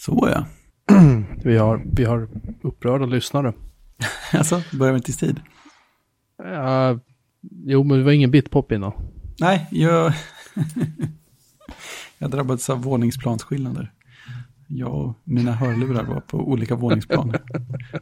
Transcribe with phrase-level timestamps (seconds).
[0.00, 0.46] Så ja.
[1.44, 2.28] Vi har, vi har
[2.62, 3.52] upprörda lyssnare.
[4.32, 5.40] Alltså, börjar vi inte i tid?
[6.44, 6.98] Uh,
[7.66, 8.92] jo, men det var ingen bitpop innan.
[9.40, 10.12] Nej, jag...
[12.18, 13.92] jag drabbades av våningsplansskillnader.
[14.66, 17.34] Jag och mina hörlurar var på olika våningsplan.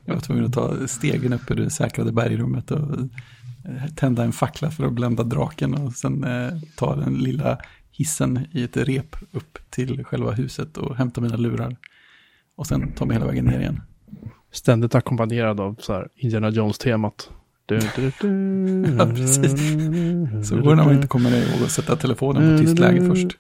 [0.05, 4.33] Jag var tvungen att ta stegen upp i det säkrade bergrummet och eh, tända en
[4.33, 7.59] fackla för att blända draken och sen eh, ta den lilla
[7.91, 11.77] hissen i ett rep upp till själva huset och hämta mina lurar.
[12.59, 13.83] Och sen ta mig hela vägen ner igen.
[14.53, 17.31] Ständigt ackompanjerad av så här Indiana Jones-temat.
[17.67, 19.53] Du, du, du, Ja, precis.
[20.49, 23.37] Så går det när man inte kommer ihåg att sätta telefonen på tyst läge först.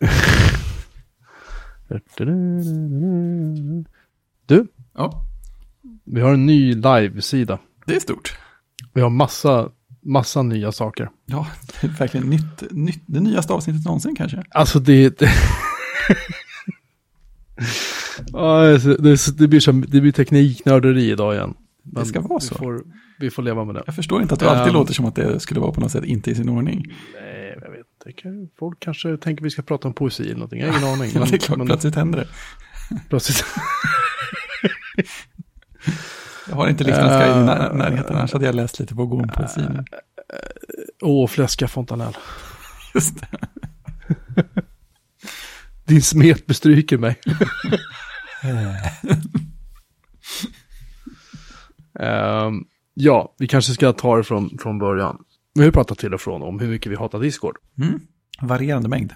[4.46, 5.24] Du, Ja,
[6.04, 7.58] vi har en ny live-sida.
[7.86, 8.38] det är stort.
[8.94, 9.68] Vi har massa,
[10.00, 11.10] massa nya saker.
[11.26, 11.46] Ja,
[11.80, 14.44] det är verkligen nytt, nytt, det nyaste avsnittet någonsin kanske.
[14.50, 15.18] Alltså det...
[15.18, 15.30] det...
[18.32, 21.54] Ja, det, det, det, blir som, det blir tekniknörderi idag igen.
[21.82, 22.54] Men ska vara så.
[22.54, 22.80] Vi får,
[23.20, 23.82] vi får leva med det.
[23.86, 24.72] Jag förstår inte att du alltid Ehm.
[24.74, 26.94] låter som att det skulle vara på något sätt inte i sin ordning.
[27.14, 28.48] Nej, jag vet inte.
[28.58, 30.60] Folk kanske tänker vi ska prata om poesi eller någonting.
[30.60, 31.10] Jag har ingen aning.
[31.14, 32.28] Ja, det är klart, men plötsligt händer det.
[33.08, 33.44] plötsligt.
[36.48, 39.60] Jag har inte Liechtenstein i Eh, när- närheten, annars hade jag läst lite på Gorm-poesi
[39.60, 39.84] nu.
[41.02, 42.16] Åh, fläska fontanell.
[42.94, 43.26] Just det.
[45.84, 47.16] Din smet bestryker mig.
[52.00, 55.18] Ehm, ja, vi kanske ska ta det från, från början.
[55.54, 57.56] Vi har pratat till och från om hur mycket vi hatar Discord.
[57.78, 58.00] Mm.
[58.40, 59.12] Varierande mängd.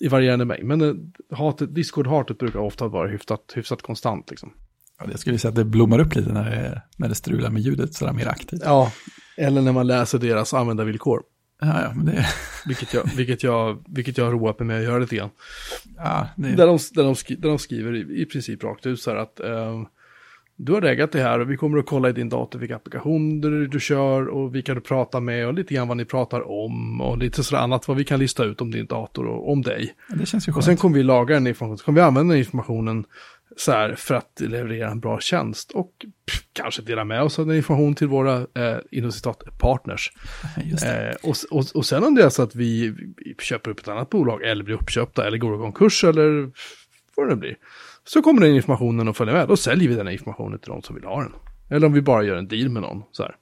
[0.00, 0.64] I varierande mängd.
[0.64, 0.94] Men eh,
[1.36, 4.30] hatet, Discord-hatet brukar ofta vara hyfsat, hyfsat konstant.
[4.30, 4.52] Liksom.
[4.98, 7.62] Ja, jag skulle säga att det blommar upp lite när det, när det strular med
[7.62, 8.60] ljudet sådär mer aktivt.
[8.64, 8.92] Ja,
[9.36, 11.22] eller när man läser deras användarvillkor.
[11.64, 12.26] Ja, ja, men det,
[12.66, 15.30] Vilket jag, vilket jag, vilket jag har roat mig med att göra lite grann.
[15.96, 19.00] ja, det, Där de, där de, skri, där de skriver i, i princip rakt ut
[19.00, 19.86] så här att ehm,
[20.56, 23.50] du har reggat det här och vi kommer att kolla i din dator vilka applikationer
[23.50, 27.00] du, du kör och vilka du pratar med och lite grann vad ni pratar om
[27.00, 29.94] och lite sådär annat vad vi kan lista ut om din dator och om dig.
[30.08, 30.64] det känns ju Och skönt.
[30.64, 33.04] sen kommer vi lagra den informationen, så kommer vi använda den informationen
[33.56, 35.92] så här för att leverera en bra tjänst och
[36.26, 40.12] pff, kanske dela med oss av den information till våra eh, inom citat partners.
[40.84, 42.94] Eh, och, och, och sen om det är så att vi,
[43.38, 46.50] köper upp ett annat bolag eller blir uppköpta eller går i konkurs eller
[47.16, 47.56] vad det blir.
[48.04, 49.48] Så kommer den informationen att följa med.
[49.48, 51.32] Då säljer vi den här informationen till de som vill ha den.
[51.70, 53.02] Eller om vi bara gör en deal med någon.
[53.12, 53.36] Så här.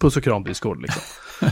[0.00, 1.02] Puss och kram Discord liksom.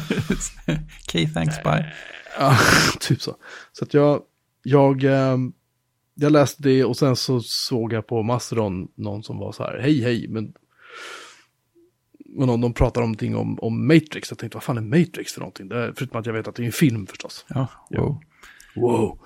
[1.06, 1.92] Okej, thanks, bye.
[2.38, 2.58] Ja,
[3.00, 3.36] typ så.
[3.72, 4.22] Så att jag,
[4.62, 5.52] jag, ehm,
[6.20, 9.78] jag läste det och sen så såg jag på Mastodon någon som var så här,
[9.78, 10.52] hej hej, men
[12.36, 14.30] och någon, de pratar om någonting om, om Matrix.
[14.30, 15.68] Jag tänkte, vad fan är Matrix för någonting?
[15.68, 17.46] Det förutom att jag vet att det är en film förstås.
[17.48, 18.20] Ja, wow.
[18.76, 19.18] Wow.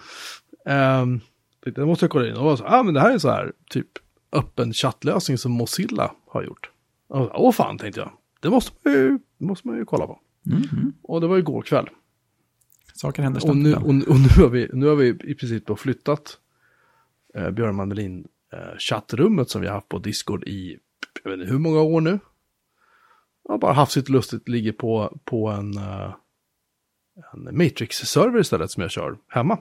[0.65, 1.21] Um,
[1.61, 2.37] det måste jag kolla in.
[2.37, 3.89] Och var så, ah, men det här är så här, typ
[4.33, 6.71] öppen chattlösning som Mozilla har gjort.
[7.09, 8.13] Och, Åh fan, tänkte jag.
[8.41, 10.21] Det måste man ju, måste man ju kolla på.
[10.43, 10.93] Mhm.
[11.03, 11.89] Och det var igår kväll.
[12.95, 15.77] Saker händer Och nu, och, och nu, har vi, nu har vi i princip då
[15.77, 16.39] flyttat
[17.35, 20.79] eh, Björn Mandelin eh, chattrummet som vi har haft på Discord i,
[21.23, 22.19] jag vet inte hur många år nu.
[23.45, 26.15] Jag har bara haft sitt lustigt, ligger på, på en, eh,
[27.33, 29.59] en Matrix-server istället som jag kör hemma.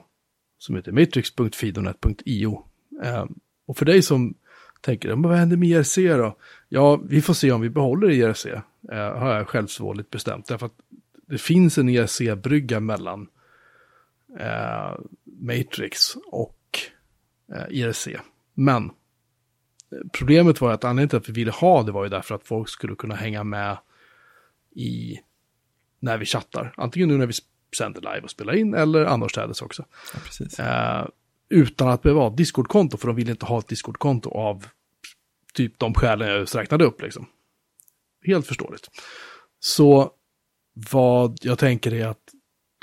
[0.58, 2.64] Som heter matrix.fidonet.io.
[3.02, 3.24] Eh,
[3.66, 4.34] och för dig som
[4.80, 6.36] tänker, men vad händer med IRC då?
[6.68, 8.46] Ja, vi får se om vi behåller IRC.
[8.46, 10.46] Eh, har jag självsvårligt bestämt.
[10.46, 10.78] Därför att
[11.26, 13.28] det finns en IRC-brygga mellan
[14.38, 16.61] eh, Matrix och
[17.70, 18.08] IRC.
[18.54, 18.90] Men eh,
[20.12, 22.68] problemet var att anledningen till att vi ville ha det var ju därför att folk
[22.68, 23.78] skulle kunna hänga med
[24.74, 25.20] i
[26.00, 26.74] när vi chattar.
[26.76, 27.32] Antingen nu när vi
[27.76, 29.84] sänder live och spelar in eller annorstädes också.
[30.58, 31.00] Ja.
[31.00, 31.08] Eh,
[31.48, 34.66] utan att behöva ha ett Discord-konto, för de vill inte ha ett Discord-konto av
[35.54, 37.02] typ de skälen jag just räknade upp.
[37.02, 37.26] Liksom.
[38.24, 38.90] Helt förståeligt.
[39.58, 40.10] Så
[40.72, 42.30] vad jag tänker är att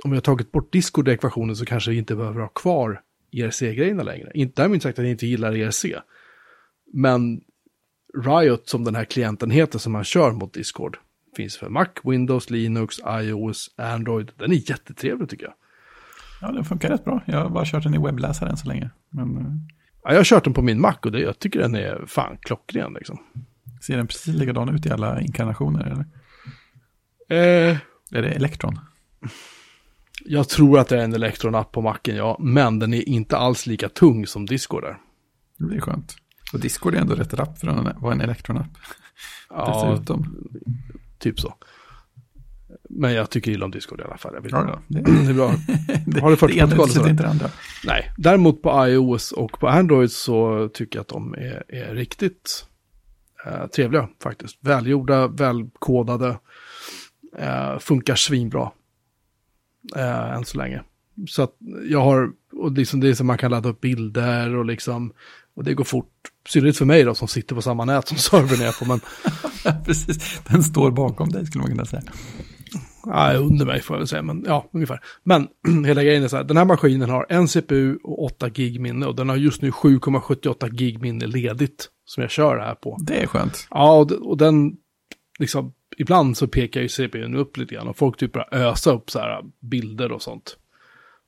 [0.03, 3.02] om jag tagit bort Discord-ekvationen så kanske vi inte behöver ha kvar
[3.32, 4.32] IRC-grejerna längre.
[4.34, 5.86] Inte därmed inte sagt att jag inte gillar IRC.
[6.94, 7.42] Men
[8.26, 10.98] Riot som den här klienten heter som man kör mot Discord
[11.36, 14.31] finns för Mac, Windows, Linux, iOS, Android.
[14.36, 15.54] Den är jättetrevlig tycker jag.
[16.42, 17.24] Ja, den funkar rätt bra.
[17.26, 18.90] Jag har bara kört den i webbläsaren så länge.
[19.10, 19.44] Men eh,
[20.04, 22.38] Ja, jag har kört den på min Mac och det, jag tycker den är fan
[22.42, 23.20] klockren liksom.
[23.82, 25.86] ser den precis likadan ut i alla inkarnationer?
[25.86, 26.06] Eller?
[27.70, 27.78] Eh,
[28.12, 28.80] Är det Electron?
[30.25, 32.38] Jag tror att det är en Electron-app på Macen, ja.
[32.39, 34.98] Men den är inte alls lika tung som Discord är.
[35.57, 36.16] Det är skönt.
[36.54, 38.77] Och Discord är ändå rätt rapp för att vara en Electron-app.
[39.50, 40.48] Ja, Dessutom.
[41.19, 41.54] typ så.
[42.89, 44.33] Men jag tycker illa om Discord i alla fall.
[44.33, 44.81] Jag vill, Ja.
[44.88, 45.54] Det, det är bra.
[46.06, 47.12] det, Har du fört det ena protokoll utesluter sådär?
[47.12, 47.50] inte det andra.
[47.86, 52.65] Nej, däremot på iOS och på Android så tycker jag att de är, är riktigt
[53.45, 54.57] eh, trevliga faktiskt.
[54.62, 56.39] Välgjorda, välkodade,
[57.38, 58.72] eh, funkar svinbra
[59.95, 60.81] eh, än så länge.
[61.27, 61.56] Så att
[61.89, 65.13] jag har, och liksom det är som man kan ladda upp bilder och liksom,
[65.56, 66.13] och det går fort.
[66.50, 69.00] Synnerligt för mig då som sitter på samma nät som servern är på, men
[69.86, 72.03] Precis, den står bakom dig skulle man kunna säga.
[73.06, 75.00] Ja, under mig får jag väl säga, men ja, ungefär.
[75.24, 75.47] Men
[75.86, 79.06] hela grejen är så här, den här maskinen har en CPU och 8 gig minne
[79.06, 82.97] och den har just nu 7,78 gig minne ledigt som jag kör det här på.
[83.01, 83.68] Det är skönt.
[83.69, 84.74] Ja, och, och den,
[85.39, 89.12] liksom, ibland så pekar ju CPUn upp lite grann och folk typ börjar ösa upp
[89.12, 90.57] så här bilder och sånt.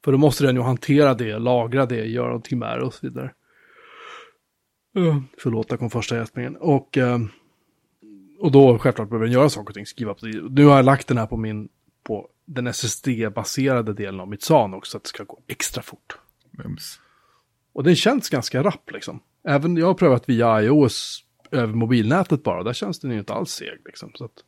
[0.04, 3.08] För då måste den ju hantera det, lagra det, göra någonting med det och så
[3.08, 3.32] vidare.
[4.98, 6.56] Uh, förlåt, där kom första gäspningen.
[6.56, 7.20] Och, eh,
[8.40, 10.42] och då självklart behöver den göra saker och ting, skriva på det.
[10.50, 11.70] Nu har jag lagt den här på min,
[12.04, 16.18] på den SSD-baserade delen av mitt SAN också, så att det ska gå extra fort.
[16.52, 17.00] Bums.
[17.74, 19.20] Och den känns ganska rapp liksom.
[19.48, 23.52] Även jag har prövat via iOS över mobilnätet bara, där känns den ju inte alls
[23.52, 24.12] seg liksom.
[24.16, 24.44] Så att...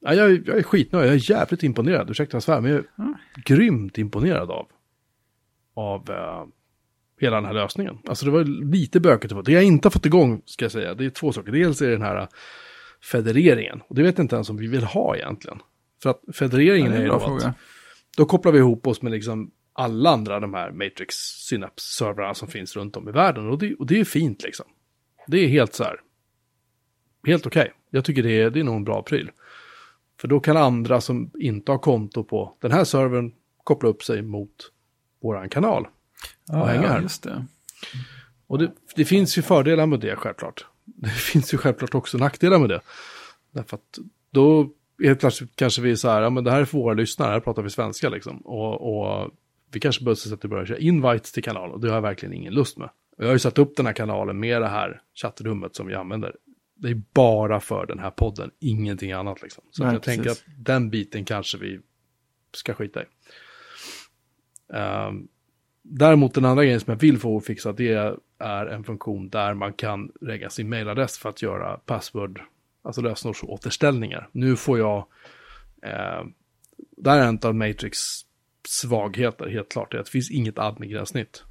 [0.00, 2.80] ja, jag, är- jag är skitnöjd, jag är jävligt imponerad, ursäkta jag svär, men jag
[2.80, 3.14] är
[3.44, 4.66] grymt imponerad av,
[5.74, 6.44] av eh,
[7.20, 7.98] hela den här lösningen.
[8.06, 9.34] Alltså det var lite bökigt.
[9.44, 11.52] Det jag inte har fått igång, ska jag säga, det är två saker.
[11.52, 12.28] Dels är det den här eh,
[13.02, 15.58] federeringen, och det vet jag inte ens om vi vill ha egentligen.
[16.02, 17.46] För att federeringen är ju då fråga.
[17.46, 17.56] att
[18.16, 21.14] då kopplar vi ihop oss med liksom alla andra de här Matrix
[21.48, 23.48] Synapse-servrarna som finns runt om i världen.
[23.48, 24.66] Och det, och det är fint liksom.
[25.26, 26.00] Det är helt så här,
[27.26, 27.72] helt okej.
[27.90, 29.30] Jag tycker det är, det är nog en bra pryl.
[30.20, 33.32] För då kan andra som inte har konto på den här servern
[33.64, 34.50] koppla upp sig mot
[35.22, 35.86] våran kanal.
[36.46, 37.00] Ja, hänga ja, här.
[37.00, 37.46] just det.
[38.46, 40.66] Och det, det finns ju fördelar med det självklart.
[40.84, 42.80] Det finns ju självklart också nackdelar med det.
[43.52, 43.98] Därför att
[44.30, 44.70] då
[45.02, 47.30] helt plötsligt kanske vi är så här, ja men det här är för våra lyssnare,
[47.30, 48.38] här pratar vi svenska liksom.
[48.38, 49.30] Och, och
[49.72, 52.54] vi kanske behöver sätta börja köra invites till kanalen och det har jag verkligen ingen
[52.54, 52.88] lust med.
[53.16, 55.94] Och jag har ju satt upp den här kanalen med det här chattrummet som vi
[55.94, 56.34] använder.
[56.82, 59.64] Det är bara för den här podden, ingenting annat liksom.
[59.70, 60.16] Så Nej, jag precis.
[60.16, 61.80] tänker att den biten kanske vi
[62.52, 63.06] ska skita i.
[64.72, 65.28] Ehm,
[65.82, 69.72] däremot den andra grejen som jag vill få fixat det är en funktion där man
[69.72, 72.40] kan lägga sin mailadress för att göra password,
[72.82, 74.28] alltså lösenordsåterställningar.
[74.32, 75.06] Nu får jag,
[75.82, 76.24] eh,
[76.96, 77.98] där är en av Matrix
[78.68, 81.44] svagheter helt klart, det är att det finns inget admin-gränssnitt.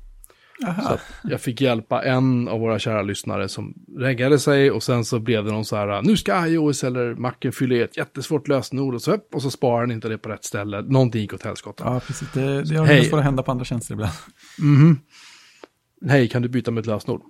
[0.62, 5.20] Så jag fick hjälpa en av våra kära lyssnare som reggade sig och sen så
[5.20, 8.96] blev det någon så här, nu ska iOS eller Macen fylla i ett jättesvårt lösenord
[8.96, 10.82] och så, upp, och så sparar den inte det på rätt ställe.
[10.82, 11.84] Någonting gick åt helskotta.
[11.88, 12.32] Ja, precis.
[12.34, 13.02] Det, det har Hej.
[13.02, 13.14] Hej.
[13.14, 14.14] att hända på andra tjänster ibland.
[16.08, 17.22] Hej, kan du byta mitt lösenord?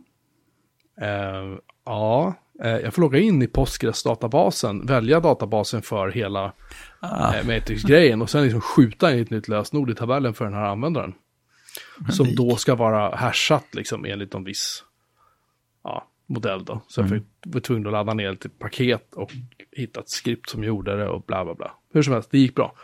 [1.01, 6.53] Eh, ja, eh, jag får logga in i Postgres-databasen, välja databasen för hela
[6.99, 10.53] Ah, eh, Matrix-grejen och sen liksom skjuta in ett nytt lösenord i tabellen för den
[10.53, 11.13] här användaren.
[12.09, 14.83] Som då ska vara hashat liksom enligt en viss
[15.83, 16.81] ja, modell då.
[16.87, 19.31] Så jag var tvungen att ladda ner ett paket och
[19.71, 21.71] hitta ett skript som gjorde det och bla bla bla.
[21.93, 22.75] Hur som helst, det gick bra.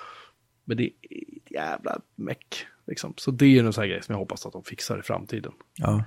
[0.65, 2.65] Men det är ett jävla meck.
[2.87, 3.13] Liksom.
[3.17, 5.51] Så det är en sån här grej som jag hoppas att de fixar i framtiden.
[5.75, 6.03] ja.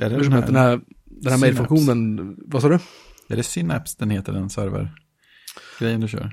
[0.00, 2.78] Är det Hur som helst, den här, den här mailfunktionen, vad sa du?
[3.28, 5.03] Är det Synapse den heter, den server?
[5.78, 6.30] Grejen du kör?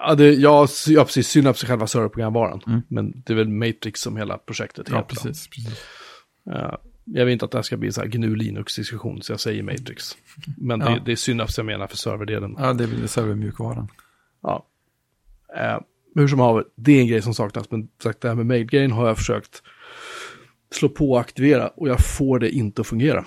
[0.00, 2.60] Ja, det, ja, ja precis, Synapse är själva serverprogramvaran.
[2.66, 2.82] Mm.
[2.88, 5.14] Men det är väl Matrix som hela projektet Ja, heter.
[5.14, 5.20] då.
[5.22, 5.48] precis.
[5.48, 5.84] precis.
[6.50, 9.32] Eh, jag vill inte att det här ska bli en sån här GNU Linux-diskussion, så
[9.32, 10.16] jag säger Matrix.
[10.56, 10.98] Men det, Ja.
[11.04, 12.56] det är Synapse jag menar för serverdelen.
[12.58, 13.88] Ja, det är väl servermjukvaran.
[14.42, 14.66] Ja.
[15.56, 15.80] Eh,
[16.14, 17.70] men hur som haver, det är en grej som saknas.
[17.70, 19.62] Men sagt, det här med mail-grejen har jag försökt
[20.70, 23.24] slå på och aktivera och jag får det inte att fungera.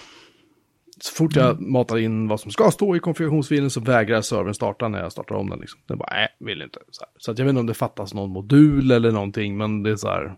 [1.03, 1.71] Så fort jag Mm.
[1.71, 5.35] matar in vad som ska stå i konfigurationsfilen så vägrar servern starta när jag startar
[5.35, 5.59] om den.
[5.59, 5.79] Liksom.
[5.87, 6.79] Den bara, nej, vill inte.
[6.91, 9.91] Så, så att jag vet inte om det fattas någon modul eller någonting, men det
[9.91, 10.35] är så här.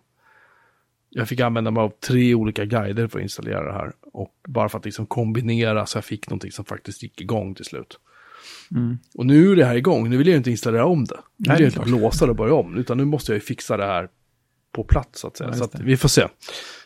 [1.10, 3.94] Jag fick använda mig av tre olika guider för att installera det här.
[4.02, 7.66] Och bara för att liksom kombinera så jag fick någonting som faktiskt gick igång till
[7.66, 8.00] slut.
[8.72, 8.98] Mm.
[9.16, 11.20] Och nu är det här igång, nu vill jag inte installera om det.
[11.38, 13.36] Nu Nej, vill är jag inte blåsa det och börja om, utan nu måste jag
[13.36, 14.10] ju fixa det här
[14.72, 15.50] på plats så att säga.
[15.50, 16.28] Ja, så att vi får se.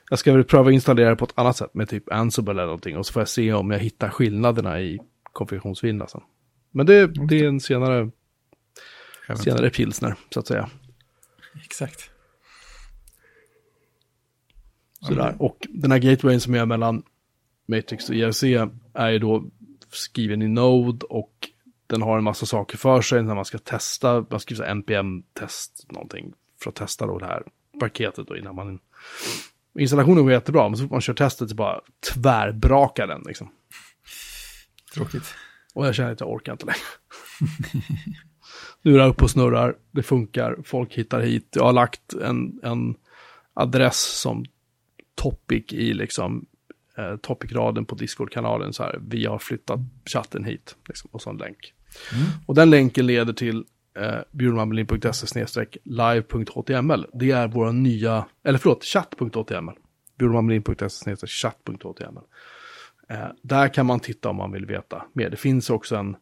[0.10, 2.98] Jag ska väl pröva installera det på ett annat sätt med typ Ansible eller någonting
[2.98, 6.22] och så får jag se om jag hittar skillnaderna i konfigurationsfilerna sen.
[6.72, 8.12] Men det, det är en senare,
[9.36, 10.70] senare pilsner, så att säga.
[11.66, 12.12] Exakt.
[15.02, 15.36] Sådär.
[15.40, 17.04] Och den här gatewayen som är mellan
[17.66, 18.44] Matrix och IRC
[18.94, 19.44] är ju då
[19.90, 21.50] skriven i Node och
[21.88, 25.86] den har en massa saker för sig när man ska testa, man skriver så npm-test
[25.92, 26.34] någonting
[26.64, 27.44] för att testa då det här
[27.80, 28.80] paketet då innan man...
[29.80, 31.82] Installationen går jättebra, men så fort man kör testet så bara
[32.14, 33.50] tvärbrakar den liksom.
[38.82, 41.48] lurar upp och snurrar, det funkar, folk hittar hit.
[41.56, 42.96] Jag har lagt en, en
[43.54, 44.46] adress som
[45.16, 46.46] topic i liksom
[46.98, 51.38] eh, topic-raden på Discord-kanalen så här, vi har flyttat chatten hit, liksom, och så en
[51.38, 51.74] länk.
[52.14, 52.26] Mm.
[52.46, 53.66] Och den länken leder till
[53.98, 57.06] eh, bjurmanmelin.se live.html.
[57.14, 59.72] Det är våra nya, eller förlåt, chatt.html.
[60.20, 62.20] bjurmanmelin.se chatt.html.
[63.10, 65.30] Eh, där kan man titta om man vill veta mer.
[65.30, 66.16] Det finns också en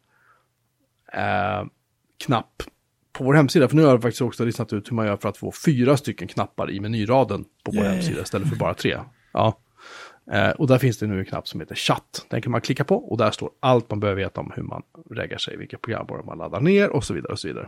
[1.14, 1.66] eh,
[2.26, 2.64] knapp
[3.14, 5.30] på vår hemsida, för nu har jag faktiskt också listat ut hur man gör för
[5.30, 7.94] att få fyra stycken knappar i menyraden på vår Yay.
[7.94, 9.00] hemsida istället för bara tre.
[9.32, 9.60] Ja.
[10.32, 12.26] Eh, och där finns det nu en knapp som heter chatt.
[12.30, 14.84] Den kan man klicka på och där står allt man behöver veta om hur man
[15.10, 17.32] reggar sig, vilka programvaror man laddar ner och så vidare.
[17.32, 17.68] och så vidare.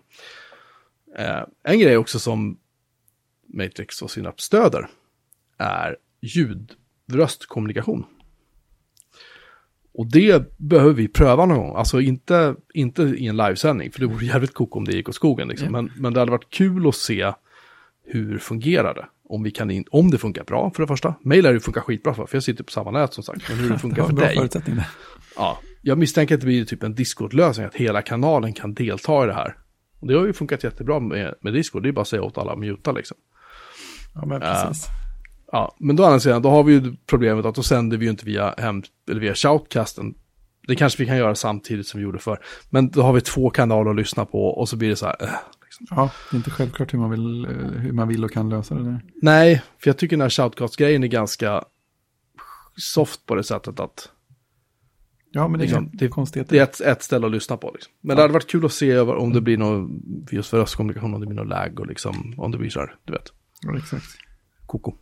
[1.18, 2.58] Eh, en grej också som
[3.48, 4.88] Matrix och Synapse stöder
[5.58, 8.06] är ljudröstkommunikation.
[9.94, 11.76] Och det behöver vi pröva någon gång.
[11.76, 15.16] Alltså inte, inte i en livesändning, för det vore jävligt koko om det gick åt
[15.16, 15.48] skogen.
[15.48, 15.72] Liksom.
[15.72, 17.34] Men, men det hade varit kul att se
[18.04, 19.08] hur fungerar det.
[19.30, 21.16] Om, vi kan in, om det funkar bra för det första.
[21.22, 23.50] Mail är det funkar skitbra för, för jag sitter på samma nät som sagt.
[23.50, 24.86] Men hur det funkar har för dig.
[25.36, 29.28] Ja, jag misstänker att det blir typ en Discord-lösning, att hela kanalen kan delta i
[29.28, 29.56] det här.
[30.00, 32.38] Och det har ju funkat jättebra med, med Discord, det är bara att säga åt
[32.38, 33.18] alla att muta liksom.
[34.16, 34.88] Ja, men precis.
[35.52, 38.12] Ja, men då andra sidan, då har vi ju problemet att då sänder vi ju
[38.12, 40.14] inte via, hem, eller via shoutcasten.
[40.68, 42.40] Det kanske vi kan göra samtidigt som vi gjorde förr.
[42.70, 45.16] Men då har vi två kanaler att lyssna på och så blir det så här.
[45.20, 45.30] Äh,
[45.80, 45.98] liksom.
[45.98, 48.76] Ja, det är inte självklart hur man vill, eh, hur man vill och kan lösa
[48.76, 49.02] det där.
[49.22, 51.64] Nej, för jag tycker den här shoutcast-grejen är ganska
[52.76, 54.10] soft på det sättet att
[55.32, 56.50] Ja, men det är Liksom, det- konstigt.
[56.50, 57.72] det är ett, ett ställe att lyssna på.
[57.74, 57.94] Liksom.
[58.02, 59.90] Men det hade varit kul att se om det blir något,
[60.32, 62.96] just för röstkommunikation, om det blir något lag och liksom, om det blir så här,
[63.06, 63.32] du vet,
[63.62, 64.06] Ja, exakt.
[64.66, 64.96] koko.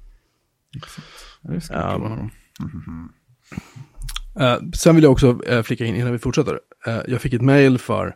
[0.76, 1.08] exakt.
[1.42, 1.96] Ja, det ska Ja.
[1.96, 2.30] um, någon.
[4.40, 6.60] Eh, sen vill jag också eh, flika in innan vi fortsätter.
[6.88, 8.16] Eh, jag fick ett mail för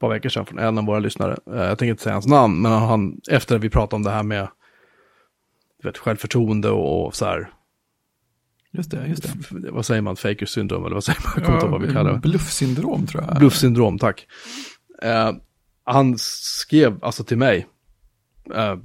[0.00, 1.36] par veckor sedan från en av våra lyssnare.
[1.46, 4.10] Eh, jag tänker inte säga hans namn, men han, efter att vi pratade om det
[4.10, 4.48] här med
[5.82, 7.50] du vet, självförtroende och, och så här,
[8.72, 9.70] Just det, just det.
[9.70, 11.92] vad säger man, faker syndrom eller vad säger man, jag kommer inte ihåg vad vi
[11.92, 12.18] kallar det.
[12.18, 13.38] Bluffsyndrom tror jag.
[13.38, 14.26] Bluffsyndrom, tack.
[15.02, 15.32] Eh,
[15.84, 17.66] han skrev alltså till mig,
[18.54, 18.76] eh,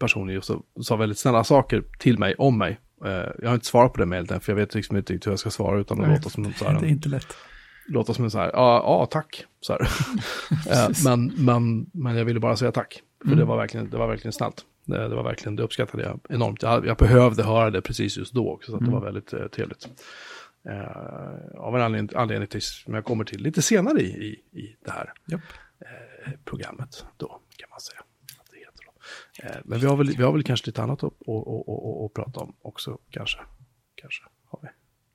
[0.00, 2.80] personligen, och så, sa väldigt snälla saker till mig om mig.
[3.04, 5.26] Eh, jag har inte svarat på det mejlet än, för jag vet liksom inte riktigt
[5.26, 7.08] hur jag ska svara utan att Nej, låta som en, så här, Det är inte
[7.08, 7.36] lätt.
[7.88, 9.44] Låta som en så här, ja, ja tack.
[9.60, 9.88] Så här.
[10.70, 14.06] Eh, men, men, men jag ville bara säga tack, för det, var verkligen, det var
[14.06, 14.64] verkligen snällt.
[14.84, 16.62] Det, det var verkligen, det uppskattade jag enormt.
[16.62, 19.46] Jag, jag behövde höra det precis just då också, så att det var väldigt eh,
[19.46, 19.88] trevligt.
[20.68, 24.76] Eh, av en anledning, anledning till, som jag kommer till lite senare i, i, i
[24.84, 25.40] det här Japp.
[25.80, 28.00] eh, programmet då, kan man säga.
[28.40, 28.92] Att det heter då.
[29.48, 32.04] Eh, men vi har, väl, vi har väl kanske lite annat att, att, att, att,
[32.04, 33.38] att prata om också, kanske.
[33.94, 34.68] Kanske har vi.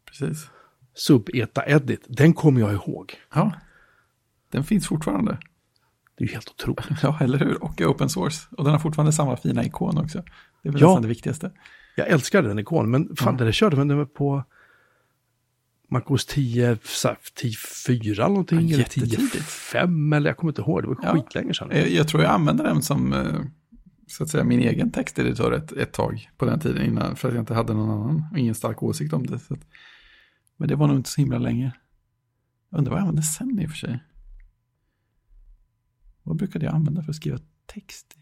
[0.05, 0.49] Precis.
[0.93, 3.13] Subeta Edit, den kommer jag ihåg.
[3.35, 3.51] Ja.
[4.51, 5.37] Den finns fortfarande.
[6.17, 6.85] Det är ju helt otroligt.
[7.03, 7.63] Ja, eller hur?
[7.63, 8.47] Och är open source.
[8.57, 10.23] Och den har fortfarande samma fina ikon också.
[10.63, 10.87] Det är väl Ja.
[10.87, 11.51] nästan det viktigaste.
[11.95, 13.45] Jag älskar den ikonen, men fan, Ja.
[13.45, 14.43] det körde den var på
[15.91, 19.21] MacOS 10, så här, 10.4 eller någonting, Ja, eller jättetidigt.
[19.35, 21.13] 10.5 eller jag kommer inte ihåg, det var Ja.
[21.13, 21.69] skitlänge sedan.
[21.71, 23.39] Jag, jag tror jag använde den som eh,
[24.07, 27.15] så att säga, min egen texteditor ett, ett tag på den tiden innan.
[27.15, 29.39] För att jag inte hade någon annan och ingen stark åsikt om det.
[29.39, 29.59] Så att,
[30.63, 31.71] men det var nog inte så himla länge.
[32.69, 34.03] Jag undrar vad jag använde sen i och för sig.
[36.23, 38.17] Vad brukade jag använda för att skriva text?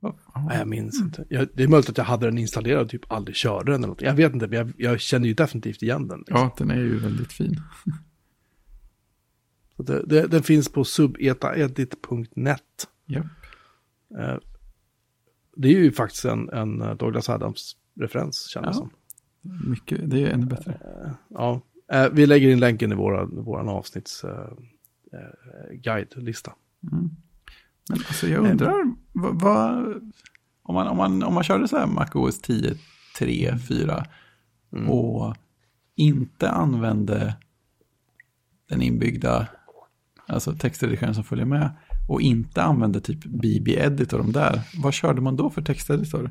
[0.00, 1.24] Vad- Nej, jag minns inte.
[1.28, 3.88] Jag, det är möjligt att jag hade den installerad och typ aldrig körde den eller
[3.88, 4.02] något.
[4.02, 6.18] Jag vet inte, men jag, jag känner ju definitivt igen den.
[6.18, 6.36] Liksom.
[6.36, 7.60] Ja, den är ju väldigt fin.
[9.76, 12.88] Så det, det, den finns på subetaedit.net.
[13.06, 13.20] Ja.
[14.18, 14.36] Eh,
[15.56, 18.72] det är ju faktiskt en, en eh, Douglas Adams-referens, känns det Ja.
[18.72, 18.90] som.
[19.70, 20.80] Mycket, det är ännu bättre.
[21.28, 21.60] Ja,
[21.92, 24.50] eh, vi lägger in länken i våra, våran avsnitts eh,
[25.12, 26.52] eh, guide-lista.
[26.92, 27.10] Mm.
[27.88, 29.94] Men alltså jag undrar, vad, vad,
[30.62, 32.74] om, man, om, man, om man körde så här MacOS 10,
[33.18, 34.06] 3, 4
[34.72, 34.90] Mm.
[34.90, 35.36] och
[35.94, 37.34] inte använde
[38.68, 39.48] den inbyggda
[40.26, 41.70] alltså texteditorn som följer med
[42.08, 46.30] och inte använde typ BB-edit och de där, vad körde man då för texteditor?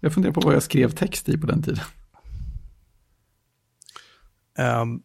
[0.00, 1.84] Jag funderar på vad jag skrev text i på den tiden.
[4.58, 5.02] Um,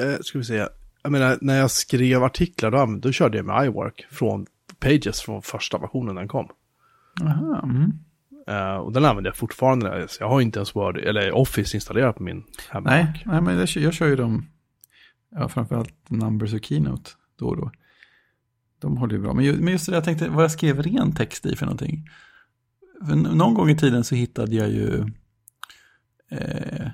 [0.00, 0.68] uh, ska vi se,
[1.02, 4.46] jag menar när jag skrev artiklar då, då körde jag med iWork från
[4.78, 6.48] Pages från första versionen den kom.
[7.22, 7.92] Aha, mm.
[8.48, 10.06] Eh, och den använder jag fortfarande.
[10.20, 12.90] Jag har inte ens Word, eller Office installerat på min hemma.
[12.90, 14.46] Nej, nej, men jag, kör- jag kör ju dem,
[15.30, 17.70] ja, framförallt Numbers och Keynote då och då.
[18.80, 19.32] De håller ju bra.
[19.34, 22.08] Men ju- men just det jag tänkte, vad jag skrev ren text i för någonting.
[23.08, 25.04] För någon gång i tiden så hittade jag ju
[26.28, 26.88] eh,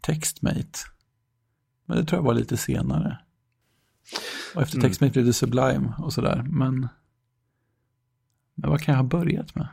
[0.00, 0.78] Textmate.
[1.84, 3.18] Men det tror jag var lite senare.
[4.54, 6.42] Och efter TextMate blev det Sublime och sådär.
[6.50, 6.88] Men,
[8.54, 9.68] men vad kan jag ha börjat med?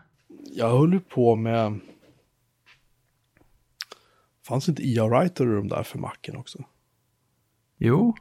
[0.55, 1.79] Jag höll på med...
[4.47, 6.63] Fanns inte ER Writer och de där för macken också?
[7.77, 8.15] Jo,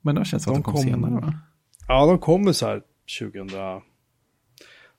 [0.00, 1.34] men det känns som att de kom, kom- senare va?
[1.88, 2.82] Ja, de kommer så här
[3.20, 3.46] 2000...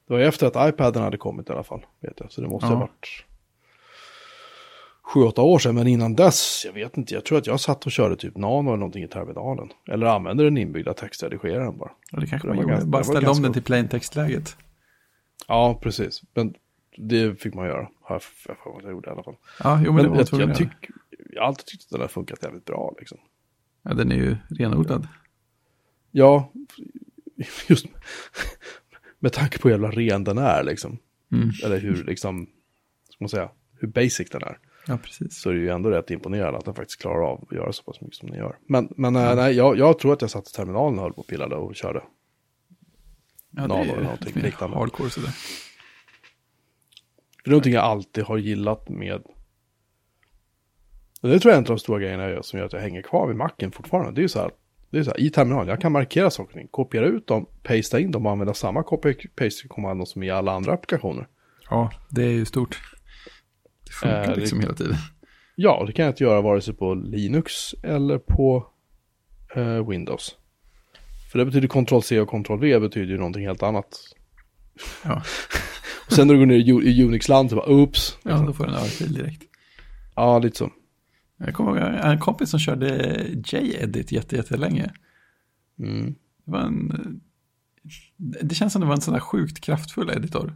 [0.07, 2.31] Det var efter att iPaden hade kommit i alla fall, vet jag.
[2.31, 2.74] Så det måste Ja.
[2.74, 3.25] ha varit
[5.03, 5.75] sju, åtta år sedan.
[5.75, 8.67] Men innan dess, jag vet inte, jag tror att jag satt och körde typ Nano
[8.69, 9.69] eller någonting i terminalen.
[9.88, 11.91] Eller använde den inbyggda textredigeraren bara.
[12.12, 12.74] Ja, det kanske Det man gjorde.
[12.74, 14.57] ganska- Bara ställde om den till plain text-läget.
[15.48, 16.22] Ja, precis.
[16.33, 16.53] Men
[16.98, 17.89] det fick man göra.
[18.01, 19.36] Har jag för jag gjorde i alla fall.
[19.63, 20.67] Ja, jo men, Men jag, jag, tyck,
[21.29, 23.17] jag har alltid tyckt att den har funkat jävligt bra liksom.
[23.83, 25.07] Ja, den är ju renodlad.
[26.12, 26.51] Ja,
[27.67, 27.86] just
[29.19, 30.98] med tanke på hur jävla ren den är liksom.
[31.31, 31.50] Mm.
[31.65, 32.45] Eller hur liksom,
[33.10, 34.57] ska man säga, hur basic den är.
[34.88, 35.42] Ja, precis.
[35.42, 37.84] Så är det ju ändå rätt imponerande att den faktiskt klarar av att göra så
[37.84, 38.58] pass mycket som den gör.
[38.68, 41.22] Men, men eh, nej, jag, jag tror att jag satt i terminalen och höll på
[41.22, 42.04] och pillade och körde.
[43.50, 44.78] Ja, det är ju någonting liknande.
[44.78, 45.30] hardcore sådär.
[47.44, 49.22] För det är någonting jag alltid har gillat med...
[51.22, 52.74] Och det tror jag är en av de stora grejerna jag gör som gör att
[52.74, 54.12] jag hänger kvar vid macken fortfarande.
[54.12, 54.52] Det är ju så här,
[54.90, 58.12] det är så här i terminalen, jag kan markera saker, kopiera ut dem, pasta in
[58.12, 61.28] dem och använda samma copy-paste-kommando som i alla andra applikationer.
[61.70, 62.92] Ja, det är ju stort.
[64.01, 64.95] Det funkar Eh, det- liksom hela tiden.
[65.55, 68.67] Ja, och det kan jag inte göra vare sig på Linux eller på
[69.55, 70.35] eh, Windows.
[71.31, 73.88] För det betyder Ctrl-C och Ctrl-V betyder ju någonting helt annat.
[75.03, 75.21] Ja,
[76.07, 78.17] Och sen när du går ner i, Unix-land så bara, oops.
[78.23, 79.43] ja då får den örfil direkt.
[80.15, 80.71] Ja, lite så.
[81.38, 84.91] Jag kommer ihåg en kompis som körde J-edit jätte, jättelänge.
[85.79, 86.15] Mm.
[86.45, 87.21] Det var en...
[88.41, 90.53] Det känns som det var en sån här sjukt kraftfull editor.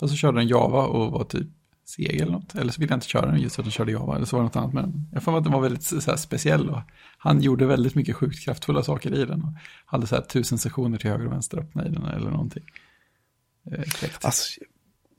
[0.00, 1.46] Fast så körde den Java och var typ
[1.88, 2.54] seg eller något.
[2.54, 4.16] Eller så ville jag inte köra den just för att den körde Java.
[4.16, 5.08] Eller så var det något annat med den.
[5.12, 6.70] Jag får att den var väldigt så speciell.
[6.70, 6.80] Och
[7.18, 9.42] han gjorde väldigt mycket sjukt kraftfulla saker i den.
[9.42, 9.52] Och
[9.86, 12.64] hade så här tusen sektioner till höger och vänster öppna i den eller någonting.
[13.72, 13.84] Eh.
[14.22, 14.60] Alltså,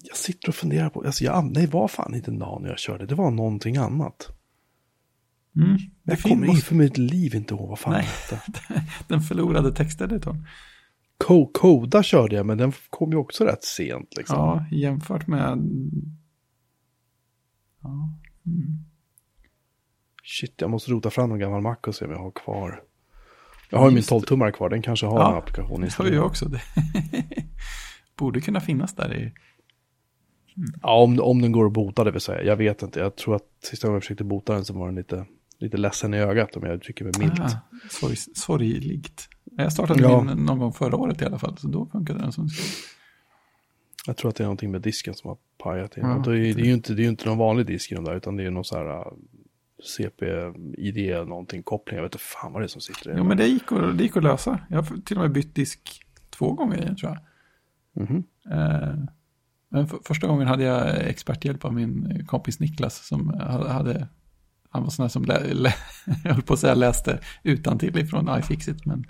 [0.03, 3.15] jag sitter och funderar på, alltså jag, nej, var fan inte Nano jag körde, det
[3.15, 4.29] var någonting annat.
[5.55, 8.07] Mm, Jag kommer finns inför mitt liv inte ihåg vad fan Nej.
[8.29, 8.83] det hette.
[9.07, 10.45] den förlorade texteditorn.
[11.53, 14.37] Coda körde jag, men den kom ju också rätt sent liksom.
[14.37, 15.57] Ja, jämfört med...
[17.85, 18.09] Ja.
[18.51, 18.77] Mm.
[20.23, 22.81] Shit, jag måste rota fram någon gammal Mac och se om jag har kvar.
[23.69, 24.15] Jag har ju min Just det.
[24.15, 26.45] 12-tummare kvar, den kanske har Ja, en applikation Det har jag också.
[26.45, 26.61] Det
[28.17, 29.33] borde kunna finnas där i...
[30.81, 32.43] Ja, om, om den går att bota det vill säga.
[32.43, 34.95] Jag vet inte, jag tror att sista gången jag försökte bota den så var den
[34.95, 35.25] lite,
[35.59, 37.39] lite ledsen i ögat om jag uttrycker mig milt.
[37.39, 37.49] Ah,
[37.89, 39.27] sorg, sorgligt.
[39.57, 40.23] Jag startade Ja.
[40.23, 42.94] min någon gång förra året i alla fall, så då funkade den som skulle.
[44.07, 46.61] Jag tror att det är någonting med disken som har pajat Och det, är, det,
[46.61, 48.43] är ju inte, det är ju inte någon vanlig disk i den där, utan det
[48.43, 49.13] är någon så här uh,
[49.97, 51.95] CP-ID, någonting, koppling.
[51.95, 53.13] Jag vet inte fan vad det är som sitter i.
[53.17, 54.59] Jo, men det gick, att, det gick att lösa.
[54.69, 57.19] Jag har till och med bytt disk två gånger tror jag.
[58.51, 58.95] Eh,
[59.69, 64.07] Men för, första gången hade jag experthjälp av min kompis Niklas som hade, hade
[64.69, 65.73] han var sån här som lä, lä,
[66.23, 69.05] jag höll på att säga läste utantill ifrån iFixit, men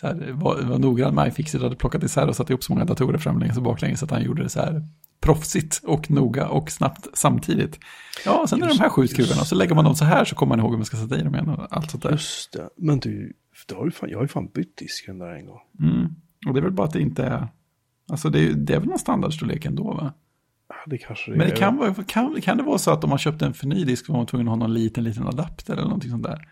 [0.00, 2.72] så här, var, var noggrann med iFixit och hade plockat isär och satt ihop så
[2.72, 4.82] många datorer framlänges och baklänges så att han gjorde det så här
[5.20, 7.78] proffsigt och noga och snabbt samtidigt.
[8.24, 10.24] Ja, sen är det de här sju skruvarna och så lägger man dem så här
[10.24, 12.10] så kommer man ihåg hur man ska sätta i dem igen och allt sånt där.
[12.10, 12.68] Just det.
[12.76, 13.32] Men du,
[13.68, 15.60] du har ju fan, jag har ju fan bytt disken där en gång.
[15.80, 16.06] Mm.
[16.46, 17.48] Och det är väl bara att det inte är,
[18.10, 20.14] alltså det är, det är väl någon standardstorlek ändå va?
[20.86, 21.56] Det kanske det Men det är.
[21.56, 24.08] kan, vara, kan, kan det vara så att om man köpte en för ny disk
[24.08, 26.48] var man tvungen att ha någon liten, liten adapter eller någonting sånt där?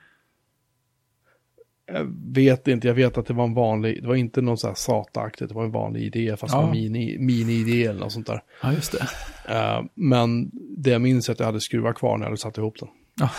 [1.86, 4.66] Jag vet inte, jag vet att det var en vanlig, det var inte någon så
[4.66, 6.60] här SATA-aktigt, det var en vanlig idé, fast Ja.
[6.60, 8.42] det var mini, mini-idé eller något sånt där.
[8.62, 9.08] Ja, just det.
[9.54, 12.58] Eh, men det jag minns är att jag hade skruvar kvar när jag hade satt
[12.58, 12.88] ihop den.
[13.20, 13.30] Ja.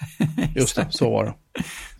[0.56, 1.34] Just det, så var det.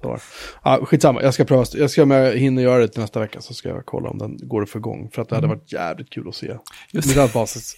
[0.02, 0.22] Så var det.
[0.62, 3.40] Ah, skitsamma, jag ska pröva, jag ska om jag hinner göra det till nästa vecka
[3.40, 5.10] så ska jag kolla om den går att få igång.
[5.12, 6.56] För att det hade varit jävligt kul att se.
[6.92, 7.32] Just det.
[7.34, 7.76] basis,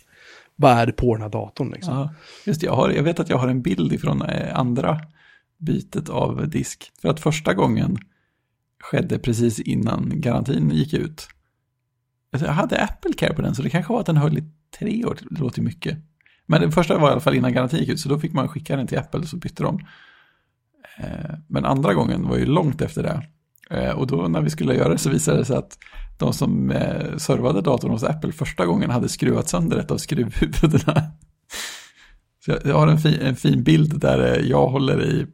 [0.57, 1.95] vad är det på den här datorn liksom?
[1.95, 2.67] Ja, just det.
[2.67, 5.01] Jag, har, jag vet att jag har en bild ifrån eh, andra
[5.59, 6.93] bytet av disk.
[7.03, 7.99] För att första gången
[8.83, 11.29] skedde precis innan garantin gick ut.
[12.33, 14.45] Alltså, Jag hade Apple Care på den, så det kanske var att den höll i
[14.79, 15.19] tre år.
[15.31, 15.99] Det låter ju mycket.
[16.47, 18.49] Men den första var i alla fall innan garantin gick ut, så då fick man
[18.49, 19.79] skicka den till Apple så bytte de.
[20.99, 23.23] Eh, men andra gången var ju långt efter det.
[23.71, 25.79] Eh, och då när vi skulle göra det så visade det sig att
[26.19, 31.03] de som eh, servade datorn hos Apple första gången hade skruvat sönder ett av skruvhuvudena.
[32.45, 35.27] Så jag- har en fin, en fin bild där eh, jag håller i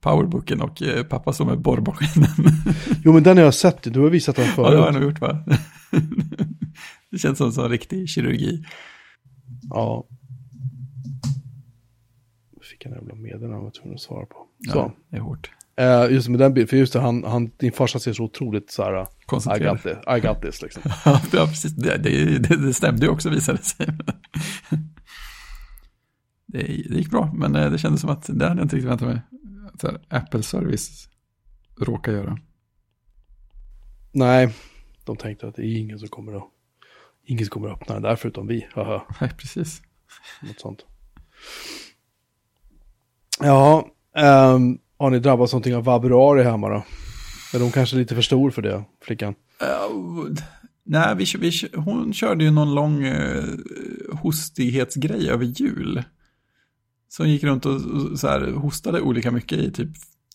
[0.00, 2.28] powerbooken och eh, pappa står med borrmaskinen.
[3.04, 4.94] Jo men den har jag sett, du har visat den ja, det har jag förut.
[5.02, 5.44] nog gjort va?
[7.10, 8.64] det känns som en riktig kirurgi.
[9.70, 10.06] Ja.
[12.70, 14.36] Fick en jävla meddelande jag var tvungen att svara på.
[14.72, 15.50] Så, Ja, det är hårt.
[15.76, 18.70] Eh, just med den bilden, för just det, han, han, din farsa ser så otroligt
[18.70, 19.00] så här,
[19.56, 20.82] I got this, I got this liksom.
[21.32, 21.72] Ja, precis.
[21.72, 23.86] Det, det, det, stämde ju också visade det sig.
[26.54, 28.90] Det, det gick bra, men eh, det kändes som att det hade jag inte riktigt
[28.90, 29.20] väntat mig.
[30.08, 31.08] Apple Service
[31.80, 32.38] råkar göra.
[34.12, 34.54] Nej,
[35.04, 36.44] de tänkte att det är ingen som kommer att,
[37.24, 39.82] ingen som kommer att öppna den där förutom vi, haha, Nej, precis.
[40.42, 40.84] något sånt.
[43.40, 46.84] Ja, ehm, har ni drabbats någonting av vabruari hemma då?
[47.54, 49.34] Är de kanske lite för stor för det, flickan?
[49.62, 50.34] Uh,
[50.84, 53.44] nej, vi, vi, hon körde ju någon lång uh,
[54.12, 56.04] hostighetsgrej över jul.
[57.18, 59.88] Hon gick runt och, och så här, hostade olika mycket i typ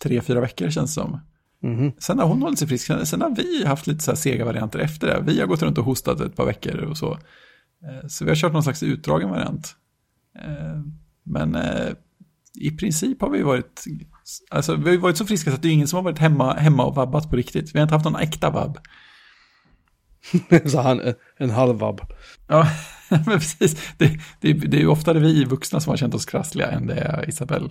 [0.04, 1.20] tre, fyra veckor känns det som.
[1.64, 1.92] Mhm.
[2.00, 2.88] Sen har hon hållit sig frisk.
[3.04, 5.24] Sen, har vi haft lite så här sega varianter efter det.
[5.34, 7.12] Vi har gått runt och hostat ett par veckor och så.
[7.84, 9.76] Eh, Så vi har kört någon slags utdragen variant.
[10.40, 10.82] Eh,
[11.24, 11.90] Men eh,
[12.60, 13.86] i princip har vi varit,
[14.52, 16.54] alltså vi har varit så friska så att det är ingen som har varit hemma,
[16.54, 17.76] hemma och vabbat på riktigt.
[17.76, 18.78] Vi har inte haft någon äkta vabb.
[20.66, 22.02] så han, en halv vab.
[22.48, 22.68] Ja,
[23.10, 23.94] men precis.
[23.98, 26.96] Det, det, det är ju oftare vi vuxna som har känt oss krassliga än det
[26.96, 27.70] är Isabelle.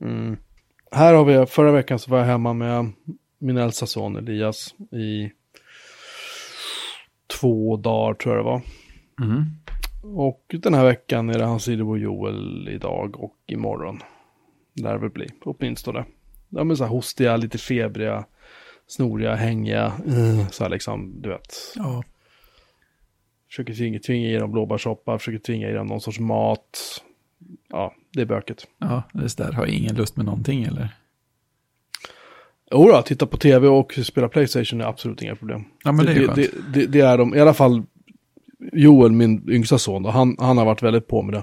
[0.00, 0.36] Mm.
[0.90, 2.92] Här har vi, förra veckan så var jag hemma med
[3.38, 5.30] min äldsta son Elias i
[7.40, 8.62] två dagar tror jag det var.
[9.20, 9.44] Mm.
[10.02, 14.00] Och den här veckan är det hans lillebror Joel idag och imorgon.
[14.74, 16.04] Lär det väl bli, åtminstone.
[16.48, 18.24] De är så här hostiga, lite febriga,
[18.88, 19.84] snoriga, hängiga.
[20.06, 21.56] eh, Så här liksom, du vet.
[21.76, 22.04] Ja,
[23.48, 27.02] Försöker tvinga, tvinga i dem blåbärssoppa, försöker tvinga i dem någon sorts mat.
[27.68, 28.66] Ja, det är böket.
[28.78, 30.88] ja, det där har ingen lust med någonting eller?
[32.70, 35.64] Jo då, titta på tv och spela Playstation är absolut inga problem.
[35.84, 36.36] Ja, men det är det, skönt.
[36.36, 37.82] det, det, det är de, i alla fall
[38.72, 41.42] Joel, min yngsta son, då, han, han har varit väldigt på med det.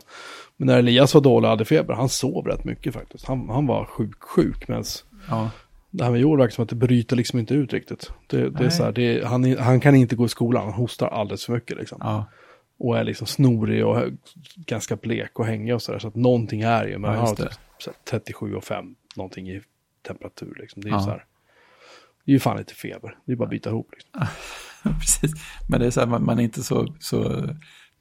[0.58, 3.26] Men när Elias var dålig och hade feber, han sov rätt mycket faktiskt.
[3.26, 4.84] Han, han var sjuk, sjuk, medan
[5.30, 5.50] Ja,
[5.94, 8.12] det här med Joel verkar som att det bryter liksom inte ut riktigt.
[8.28, 11.08] Det, det är så här, det han, han kan inte gå i skolan, han hostar
[11.08, 11.98] alldeles för mycket liksom.
[12.02, 12.26] ja,
[12.78, 13.98] Och är liksom snorig och
[14.56, 16.00] ganska blek och hängig och sådär.
[16.00, 17.56] Så att någonting är ju, men Ja, han har typ det.
[17.78, 19.62] så här 37 och 5 någonting i
[20.08, 20.82] temperatur liksom.
[20.82, 21.04] Det är ju Ja.
[21.04, 21.26] så här.
[22.26, 24.28] Det är ju fan inte feber, det är bara att bita ihop liksom.
[25.00, 25.32] precis.
[25.70, 27.44] Men det är så här, man, man är inte så, så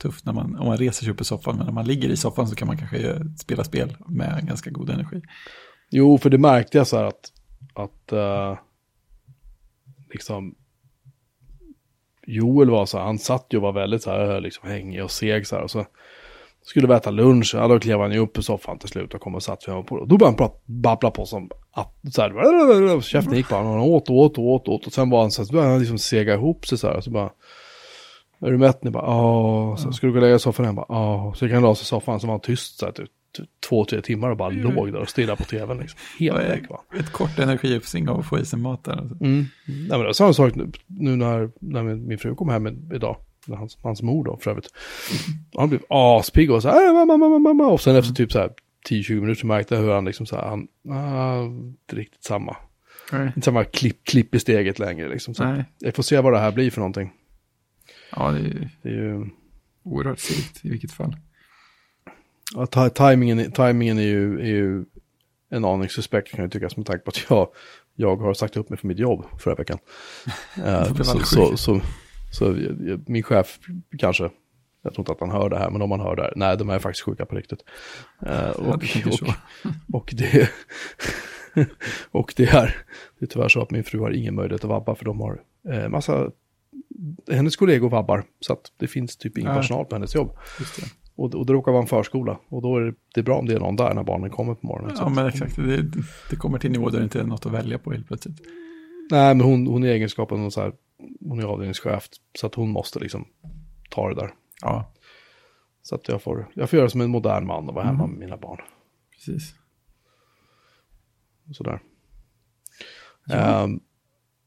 [0.02, 2.16] tuff när man, om man reser sig upp i soffan, men när man ligger i
[2.16, 5.22] soffan så kan man kanske spela spel med ganska god energi.
[5.90, 7.32] Jo, för det märkte jag så här att,
[7.74, 8.58] att uh,
[10.12, 10.54] liksom
[12.26, 15.10] Joel var så här, han satt ju och var väldigt så här, liksom hängig och
[15.10, 15.62] seg så här.
[15.62, 15.84] Och så
[16.62, 19.20] skulle vi äta lunch, ja, då klev han ju upp i soffan till slut och
[19.20, 20.06] kom och satt sig på det.
[20.06, 24.16] Då började han babbla på som att, så här, käften gick bara, han åt och
[24.16, 24.86] åt och åt åt.
[24.86, 27.00] Och sen var han så här, så började han liksom sega ihop sig så här.
[27.00, 27.30] Så bara,
[28.40, 28.84] är du mätt?
[28.84, 29.76] Ni bara, ja.
[29.76, 30.66] Så ska du gå och lägga dig i soffan?
[30.66, 31.34] Han bara, ja.
[31.36, 33.10] Så gick han och la sig i soffan, så var han tyst så här, typ
[33.68, 36.00] två, tre timmar och bara låg där och stirrade på tvn liksom.
[36.18, 36.80] Helt väck va.
[36.98, 38.92] Ett kort energiuppsving av att få i sig mat där.
[38.92, 39.24] Alltså.
[39.24, 39.44] Mm.
[39.66, 42.92] Nej, men det är samma sak nu, nu när, när min, min fru kom hem
[42.94, 43.16] idag.
[43.48, 44.68] Hans, hans mor då för övrigt.
[45.56, 47.66] Han blev aspigg och så här, "Äh, mamma, mamma, mamma.
[47.66, 48.50] Och sen efter typ så här
[48.88, 52.56] 10-20 minuter märkte jag hur han liksom så här, han, ah, inte riktigt samma.
[53.12, 53.26] Nej.
[53.26, 55.34] Inte samma klipp, klipp i steget längre liksom.
[55.34, 55.64] Så Nej.
[55.78, 57.12] jag får se vad det här blir för någonting.
[58.16, 59.26] Ja, det är Det är ju,
[59.82, 61.16] oerhört segt i vilket fall.
[62.54, 64.84] Ja, ta- timingen, är- ju, är ju
[65.50, 67.48] en aning suspekt kan jag tycka som tanke på att jag,
[67.94, 69.78] jag har sagt upp mig för mitt jobb förra veckan.
[70.94, 71.80] Blev så, så, så,
[72.32, 72.56] så
[73.06, 73.58] min chef
[73.98, 74.30] kanske,
[74.82, 76.56] jag tror inte att han hör det här, men om han hör det här, nej
[76.56, 77.60] de är faktiskt sjuka på riktigt.
[78.26, 78.66] Eh, och,
[79.22, 80.50] och, och det
[82.10, 82.76] och det är,
[83.18, 85.40] det är tyvärr så att min fru har ingen möjlighet att vabba för de har
[85.72, 86.30] eh, massa,
[87.30, 90.36] hennes kollegor vabbar, så att det finns typ ingen personal på hennes jobb.
[91.14, 92.38] Och, och det råkar vara en förskola.
[92.48, 94.96] Och då är det, bra om det är någon där när barnen kommer på morgonen.
[94.98, 95.56] Ja, men exakt.
[95.56, 95.82] Det,
[96.30, 98.40] det kommer till nivå där det inte är något att välja på helt plötsligt.
[99.10, 100.72] Nej, men hon, hon är egenskapen så här,
[101.20, 102.08] hon är avdelningschef.
[102.38, 103.24] Så att hon måste liksom
[103.90, 104.34] ta det där.
[104.62, 104.92] Ja,
[105.82, 108.18] Så att jag får, jag får göra som en modern man och vara hemma med
[108.18, 108.58] mina barn.
[109.14, 109.54] precis.
[111.52, 111.80] Sådär.
[113.26, 113.64] Ja.
[113.64, 113.80] Ehm,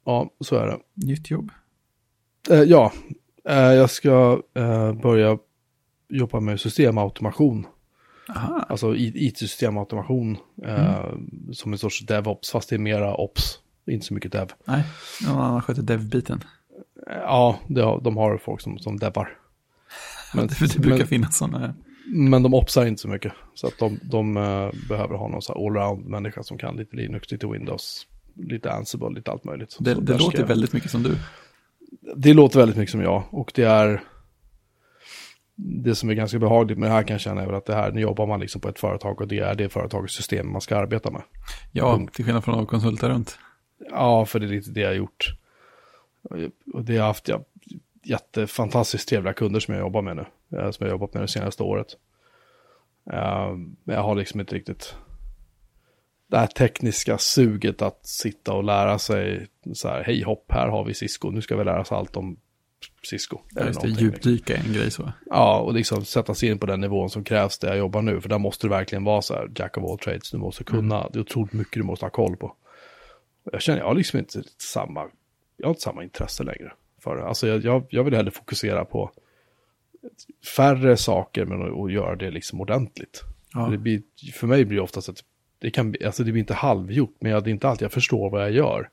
[0.06, 0.80] ja, så är det.
[0.94, 1.52] Nytt jobb.
[2.50, 2.92] Eh, ja,
[3.50, 5.38] eh, jag ska eh, börja
[6.18, 7.66] jobba med systemautomation.
[8.30, 11.06] Aha, Alltså IT-systemautomation eh,
[11.54, 13.60] som en sorts DevOps, fast det är mera Ops.
[13.92, 14.52] Inte så mycket Dev.
[14.66, 14.84] nej,
[15.28, 16.44] någon annan sköter dev-biten.
[17.10, 19.30] Eh, Ja, det de har folk som, som devar.
[20.34, 21.74] Men, det, det brukar men, finnas sådana.
[22.08, 23.34] men de opsar inte så mycket.
[23.54, 28.08] Så att de, de eh, behöver ha någon allround-människa som kan lite Linux, lite Windows,
[28.36, 29.78] lite Ansible, lite allt möjligt.
[29.80, 31.16] Det, det låter jag- väldigt mycket som du.
[32.16, 33.24] Det låter väldigt mycket som jag.
[33.30, 34.02] Och det är...
[35.56, 37.76] det som är ganska behagligt med det här kan jag känna är väl att det
[37.76, 40.62] här, nu jobbar man liksom på ett företag och det är det företagets system man
[40.62, 41.22] ska arbeta med.
[41.72, 42.16] Ja, Punkt.
[42.16, 43.40] till skillnad från att konsulta runt.
[43.90, 45.38] Ja, för det är lite det jag har gjort.
[46.74, 47.42] Och det har jag haft ja,
[48.04, 50.26] jättefantastiskt trevliga kunder som jag jobbar med nu.
[50.58, 51.88] Eh, som jag har jobbat med det senaste året.
[53.14, 54.96] Uh, men jag har liksom inte riktigt
[56.28, 60.84] det här tekniska suget att sitta och lära sig så här, hej hopp, här har
[60.84, 62.38] vi Cisco, nu ska vi lära oss allt om
[63.04, 63.40] Cisco.
[63.56, 65.12] Ja, just det, djupdyka en grej så.
[65.26, 68.22] Ja, och liksom sätta sig in på den nivån som krävs där jag jobbar nu,
[68.22, 71.00] för där måste du verkligen vara så här, jack of all trades, du måste kunna,
[71.00, 71.10] mm.
[71.14, 72.56] det är otroligt mycket du måste ha koll på.
[73.52, 75.08] Jag känner, jag har liksom inte samma,
[75.58, 77.26] jag har inte samma intresse längre för det.
[77.26, 79.12] Alltså jag, jag, jag vill hellre fokusera på
[80.56, 83.24] färre saker, men att göra det liksom ordentligt.
[83.54, 83.68] Ja.
[83.68, 84.02] Det blir,
[84.34, 85.24] för mig blir det oftast att
[85.60, 88.30] det, kan, alltså det blir inte halvgjort, men jag, det är inte alltid jag förstår
[88.30, 88.90] vad jag gör.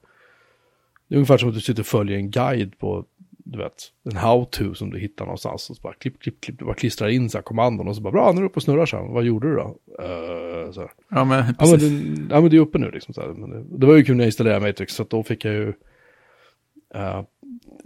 [1.08, 3.06] Det är ungefär som att du sitter och följer en guide på,
[3.44, 3.74] du vet,
[4.04, 5.70] en how-to som du hittar någonstans.
[5.70, 8.02] Och så bara klipp, klipp, klipp, du bara klistrar in så här kommandon och så
[8.02, 9.12] bara, bra, nu är du uppe och snurrar sen.
[9.12, 9.78] Vad gjorde du då?
[10.02, 13.14] Uh, så Ja, men Ja, men, det, ja, men det är uppe nu liksom.
[13.14, 13.28] Så här.
[13.28, 15.68] Men det, det var ju kul när jag installerade Matrix, så då fick jag ju,
[16.96, 17.22] uh,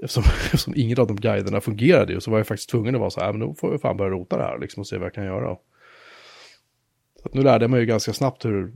[0.02, 3.10] eftersom, eftersom ingen av de guiderna fungerade ju, så var jag faktiskt tvungen att vara
[3.10, 5.06] så här, men då får jag fan börja rota det här liksom, och se vad
[5.06, 5.56] jag kan göra.
[7.22, 8.72] Så nu lärde jag mig ju ganska snabbt hur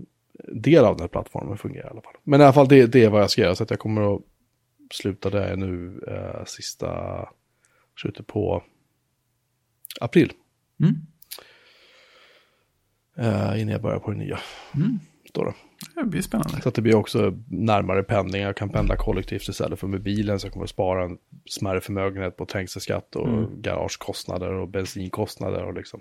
[0.48, 2.14] del av den här plattformen fungerar i alla fall.
[2.24, 4.14] Men i alla fall det, det är vad jag ska göra, så att jag kommer
[4.14, 4.22] att
[4.90, 7.28] sluta där nu eh, sista
[7.96, 8.62] slutet på
[10.00, 10.32] april.
[10.80, 10.94] Mm.
[13.16, 14.38] Eh, innan jag börjar på det nya.
[14.74, 14.98] Mm.
[15.32, 15.54] Då
[15.94, 16.60] Det blir spännande.
[16.62, 18.42] Så att det blir också närmare pendling.
[18.42, 20.40] Jag kan pendla kollektivt istället för med bilen.
[20.40, 23.62] Så jag kommer att spara en smärre förmögenhet på trängselskatt och mm.
[23.62, 25.64] garagekostnader och bensinkostnader.
[25.64, 26.00] Och liksom.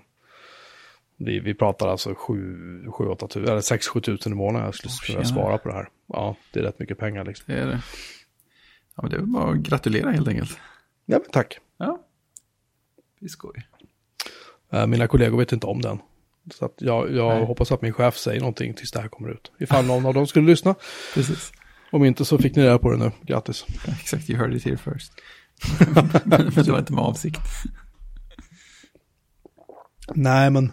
[1.16, 4.92] Vi, vi pratar alltså 7 8 tusen, eller 6 7 tusen i månaden jag skulle
[4.92, 5.88] oh, kunna spara på det här.
[6.06, 7.54] Ja, det är rätt mycket pengar liksom.
[7.54, 7.82] Det är det.
[8.96, 10.58] Ja, men det är väl bara att gratulera helt enkelt.
[11.06, 11.58] Ja, men tack.
[11.76, 11.98] Ja,
[13.20, 13.66] det är skoj.
[14.72, 15.98] Eh, mina kollegor vet inte om den.
[16.54, 19.52] Så att jag, jag hoppas att min chef säger någonting tills det här kommer ut.
[19.58, 20.74] Ifall någon av dem skulle lyssna.
[21.14, 21.52] Precis.
[21.92, 23.10] Om inte så fick ni reda på det nu.
[23.22, 23.66] Grattis.
[24.00, 25.12] Exakt, you heard it here first.
[26.24, 27.40] men det var inte med avsikt.
[30.14, 30.72] Nej, men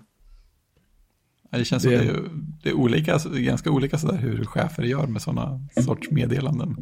[1.49, 1.97] det känns det...
[1.97, 2.30] som det är,
[2.63, 6.75] det är olika, alltså, ganska olika sådär hur chefer gör med sådana sorts meddelanden.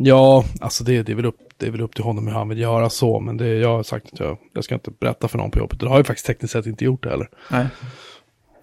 [0.00, 2.48] Ja, alltså det, det, är väl upp, det är väl upp till honom hur han
[2.48, 5.38] vill göra så, men det jag har sagt att jag, jag ska inte berätta för
[5.38, 5.80] någon på jobbet.
[5.80, 7.28] Det har jag faktiskt tekniskt sett inte gjort det heller.
[7.50, 7.66] Nej.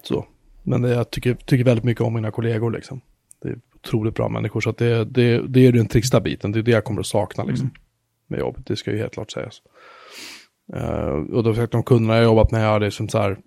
[0.02, 0.26] Så,
[0.62, 3.00] men det, jag tycker, tycker väldigt mycket om mina kollegor liksom.
[3.42, 6.58] Det är otroligt bra människor, så att det, det, det är den trista biten, det
[6.58, 7.66] är det jag kommer att sakna liksom.
[7.66, 7.76] Mm.
[8.26, 9.62] Med jobbet, det ska ju helt klart sägas.
[10.74, 13.38] Uh, och då har de kunderna jag jobbat med, ja, det är som så här,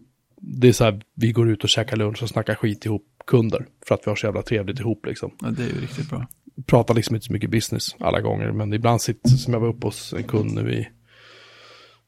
[0.41, 3.65] det är så här, vi går ut och käkar lunch och snackar skit ihop kunder.
[3.87, 5.31] För att vi har så jävla trevligt ihop liksom.
[5.41, 6.27] Ja, det är ju riktigt bra.
[6.65, 9.87] Pratar liksom inte så mycket business alla gånger, men ibland sitter, som jag var uppe
[9.87, 10.87] hos en kund nu i,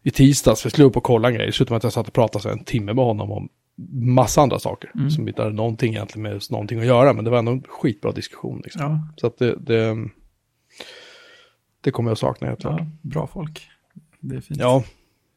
[0.03, 1.51] i tisdags, vi skulle upp och kolla en grej.
[1.59, 3.49] Med att jag satt och pratade en timme med honom om
[3.93, 4.91] massa andra saker.
[4.95, 5.09] Mm.
[5.09, 8.11] Som inte hade någonting egentligen med någonting att göra, men det var ändå en skitbra
[8.11, 8.61] diskussion.
[8.63, 8.81] Liksom.
[8.81, 9.07] Ja.
[9.17, 9.97] Så att det, det,
[11.81, 13.67] det kommer jag sakna helt ja, Bra folk.
[14.19, 14.59] Det är fint.
[14.59, 14.83] Ja,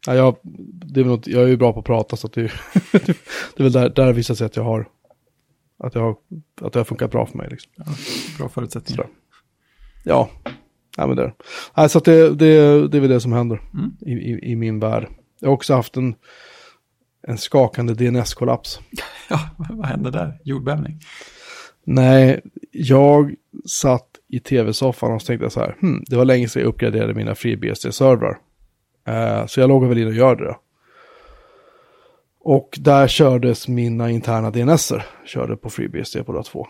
[0.07, 2.43] Ja, jag, det är något, jag är ju bra på att prata så att det,
[2.93, 4.89] det är väl där, där visar sig att jag har
[5.87, 6.17] att, jag har,
[6.61, 7.49] att det har funkat bra för mig.
[7.51, 7.73] Liksom.
[7.77, 7.85] Ja,
[8.39, 9.07] bra förutsättningar.
[10.05, 10.31] Ja,
[10.97, 11.33] ja men det,
[11.77, 13.97] Nej, så att det, det, det är väl det som händer mm.
[14.01, 15.09] i, i, i, min värld.
[15.41, 16.15] Jag har också haft en,
[17.27, 18.81] en skakande DNS-kollaps.
[19.29, 20.41] Ja, vad hände där?
[20.45, 21.01] Jordbävning?
[21.85, 23.35] Nej, jag
[23.67, 27.35] satt i tv-soffan och tänkte så här, hm, det var länge sedan jag uppgraderade mina
[27.35, 28.39] FreeBSD-servrar.
[29.09, 30.57] Uh, så jag loggar väl in och gör det.
[32.45, 36.67] Och där kördes mina interna DNSer, körde på FreeBSD på två.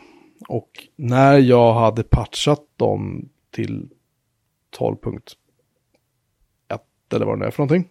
[0.49, 3.89] Och när jag hade patchat dem till
[4.79, 5.19] 12.1
[7.15, 7.91] eller vad det är för någonting.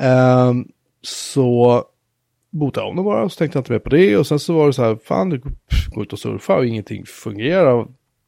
[0.00, 1.84] Um, så
[2.50, 4.16] botade jag om dem bara, så tänkte jag inte mer på det.
[4.16, 5.40] Och sen så var det så här, fan, du
[5.88, 7.86] går ut och surfar och ingenting fungerar.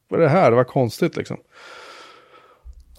[0.08, 0.50] Vad är det här?
[0.50, 1.36] Det var konstigt liksom.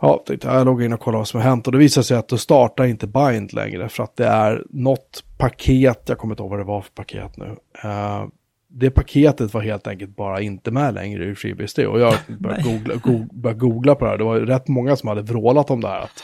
[0.02, 2.18] Ja, tänkte jag loggar in och kollar vad som har hänt och det visar sig
[2.18, 6.44] att då startar inte Bind längre för att det är något paket, jag kommer inte
[6.44, 7.46] ihåg vad det var för paket nu.
[7.86, 8.28] Uh,
[8.68, 12.96] det paketet var helt enkelt bara inte med längre i FreeBSD och jag började googla,
[12.96, 14.18] go började googla på det här.
[14.18, 16.02] Det var rätt många som hade vrålat om det här.
[16.02, 16.24] Att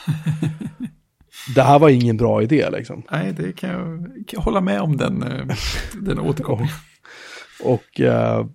[1.55, 3.03] det här var ingen bra idé liksom.
[3.11, 5.55] Nej, det kan jag, kan jag hålla med om den, eh,
[6.01, 6.73] den återkomningen.
[7.63, 8.45] och, uh,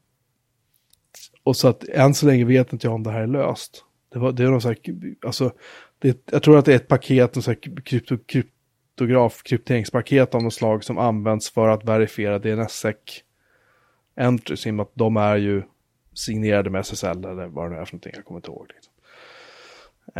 [1.44, 3.85] och så att än så länge vet inte jag om det här är löst.
[4.16, 4.78] Det, var, det är någon så här,
[5.26, 5.52] alltså,
[5.98, 10.42] det, jag tror att det är ett paket, någon så här krypto, kryptograf, krypteringspaket av
[10.42, 12.96] något slag som används för att verifiera DNSSEC
[14.16, 15.62] entries, i och med att de är ju
[16.14, 18.66] signerade med SSL eller vad det nu är för någonting, jag kommer inte ihåg.
[18.74, 18.92] Liksom.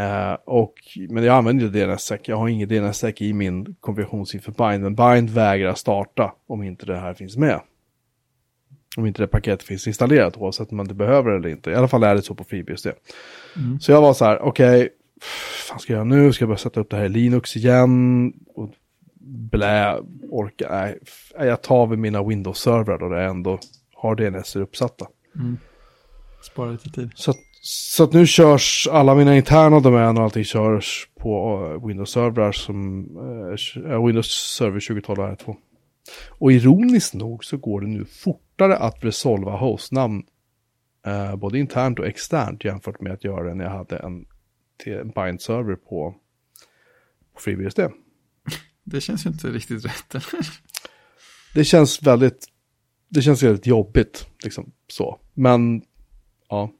[0.02, 0.74] Eh, och,
[1.10, 2.20] men jag använder ju DNSSEC.
[2.24, 4.82] Jag har ingen DNSSEC i min konfigurationssida för Bind.
[4.82, 7.60] Men Bind vägrar starta om inte det här finns med.
[8.96, 11.70] Om inte det paketet finns installerat oavsett om man det behöver det eller inte.
[11.70, 12.88] I alla fall är det så på FreeBSD.
[13.56, 13.80] Mm.
[13.80, 14.88] Så jag var så här, okej, okay,
[15.70, 16.32] vad ska jag göra nu?
[16.32, 18.32] Ska jag börja sätta upp det här i Linux igen?
[18.54, 18.70] Och
[19.50, 20.98] blä, orka, nej.
[21.38, 23.58] Jag tar väl mina Windows-servrar då det ändå
[23.94, 25.06] har DNS uppsatta.
[25.34, 25.58] Mm.
[26.42, 27.10] Spara lite tid.
[27.14, 32.52] Så, så att nu körs alla mina interna domäner och allting körs på uh, Windows-servrar
[32.52, 33.06] som
[33.76, 35.56] uh, Windows Server 2012 R2.
[36.28, 40.22] Och ironiskt nog så går det nu fortare att resolva hostnamn
[41.06, 44.26] uh, både internt och externt jämfört med att göra det när jag hade en,
[44.86, 46.14] en bind-server på,
[47.34, 47.80] på FreeBSD.
[48.84, 50.14] Det känns ju inte riktigt rätt.
[50.14, 50.48] Eller?
[51.54, 52.46] Det känns väldigt,
[53.08, 55.20] det känns väldigt jobbigt, liksom så.
[55.34, 55.82] Men,
[56.48, 56.72] ja.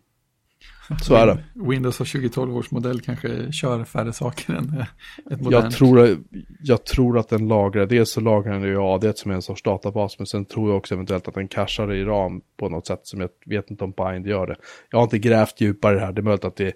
[1.03, 1.38] Så är det.
[1.55, 4.85] Windows har 2012 års modell kanske kör färre saker än
[5.31, 5.64] ett modernt.
[5.64, 6.18] Jag tror,
[6.62, 9.62] jag tror att den lagrar, dels så lagrar den i AD som är en sorts
[9.62, 13.01] databas, men sen tror jag också eventuellt att den cashar i RAM på något sätt
[13.03, 14.57] som jag vet inte om Bind gör det.
[14.90, 16.72] Jag har inte grävt djupare här, det är möjligt att, det,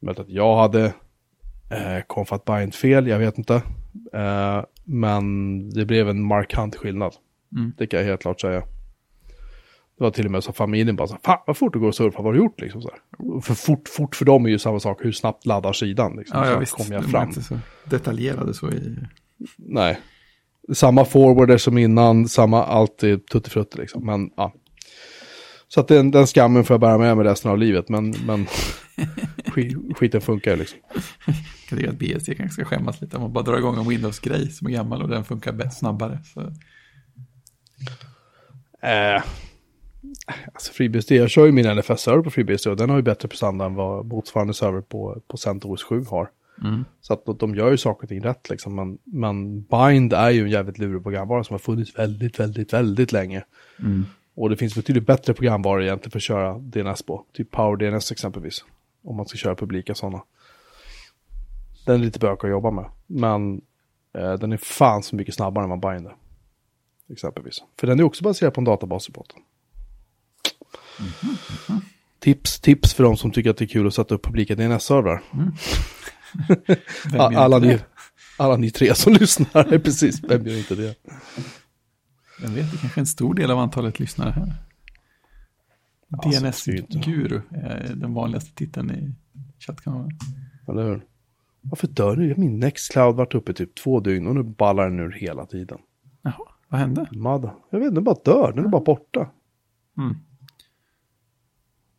[0.00, 0.84] möjligt att jag hade
[1.70, 3.54] eh, konfat Bind fel, jag vet inte.
[4.12, 7.12] Eh, men det blev en markant skillnad.
[7.56, 7.72] Mm.
[7.78, 8.62] Det kan jag helt klart säga.
[9.98, 11.94] Det var till och med så familjen bara så fan vad fort det går att
[11.94, 13.40] surfa, vad har du gjort liksom så här.
[13.40, 16.38] För fort, fort för dem är ju samma sak, hur snabbt laddar sidan liksom.
[16.38, 17.22] Ja, ja visst, kom jag fram.
[17.22, 18.96] de inte så detaljerade så i...
[19.56, 20.00] Nej.
[20.72, 24.52] Samma forwarder som innan, samma allt är tuttifrutti liksom, men ja.
[25.68, 28.46] Så att den, den skammen får jag bära med mig resten av livet, men, men
[29.94, 30.78] skiten funkar ju liksom.
[31.70, 34.50] Jag tycker att BSD kanske ska skämmas lite om man bara drar igång en Windows-grej
[34.50, 36.18] som är gammal och den funkar bättre, snabbare.
[36.34, 36.40] Så.
[38.86, 39.22] Eh,
[40.52, 43.64] alltså FreeBSD, jag kör ju min NFS-server på FreeBSD och den har ju bättre prestanda
[43.64, 46.30] än vad motsvarande server på, på CentOS 7 har.
[46.64, 46.84] Mm.
[47.00, 48.74] Så att de gör ju saker och ting rätt liksom.
[48.74, 53.12] Men, men Bind är ju en jävligt lurig programvara som har funnits väldigt, väldigt, väldigt
[53.12, 53.44] länge.
[53.78, 54.04] Mm.
[54.34, 57.24] Och det finns betydligt bättre programvaror egentligen för att köra DNS på.
[57.32, 58.64] Typ PowerDNS exempelvis.
[59.04, 60.22] Om man ska köra publika sådana.
[61.86, 62.90] Den är lite bök att jobba med.
[63.06, 63.60] Men
[64.12, 66.16] eh, den är fan så mycket snabbare än vad Bind är.
[67.08, 67.64] Exempelvis.
[67.80, 69.42] För den är också baserad på en databas i botten.
[70.98, 71.80] Mm -hmm.
[72.18, 75.22] Tips, tips för de som tycker att det är kul att sätta upp publika DNS-servrar.
[75.32, 75.52] Mm.
[77.36, 77.78] alla, ni,
[78.38, 80.94] alla ni tre som lyssnar, precis, vem gör inte det?
[82.42, 84.54] Jag vet, det kanske är en stor del av antalet lyssnare här.
[86.08, 89.14] DNS-guru är den vanligaste titeln i
[89.58, 90.10] chattkanalen.
[90.68, 91.04] Eller hur?
[91.60, 92.34] Varför dör du?
[92.36, 95.78] Min Nextcloud varit uppe typ två dygn och nu ballar den ur hela tiden.
[96.22, 97.06] Jaha, vad hände?
[97.10, 97.50] Mother.
[97.70, 98.52] Jag vet inte, den bara dör.
[98.52, 99.30] Den är bara borta.
[99.98, 100.16] Mm.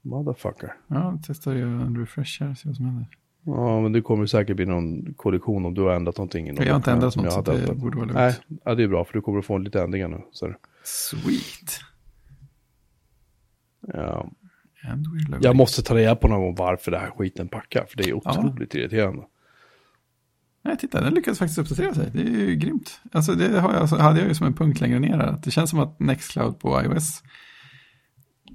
[0.08, 0.74] Motherfucker.
[0.88, 3.08] Ja, testar ju en refresh här, se vad som händer.
[3.44, 6.48] Ja, men det kommer säkert bli någon kollision om du har ändrat någonting.
[6.48, 8.14] Jag har inte ändrat något, så det borde vara lugnt.
[8.14, 10.22] Nej, ja, det är bra, för du kommer att få lite ändringar nu.
[10.32, 10.54] Så.
[10.84, 11.80] Sweet.
[13.94, 14.30] Ja.
[15.42, 18.14] Jag måste ta reda på någon gång varför det här skiten packar, för det är
[18.14, 18.80] otroligt ja.
[18.80, 19.24] irriterande.
[20.64, 22.10] Nej, titta, den lyckades faktiskt uppdatera sig.
[22.14, 23.02] Det är ju grymt.
[23.12, 25.40] Alltså det har jag, alltså, hade jag ju som en punkt längre ner här.
[25.44, 27.24] Det känns som att Nextcloud på iOS,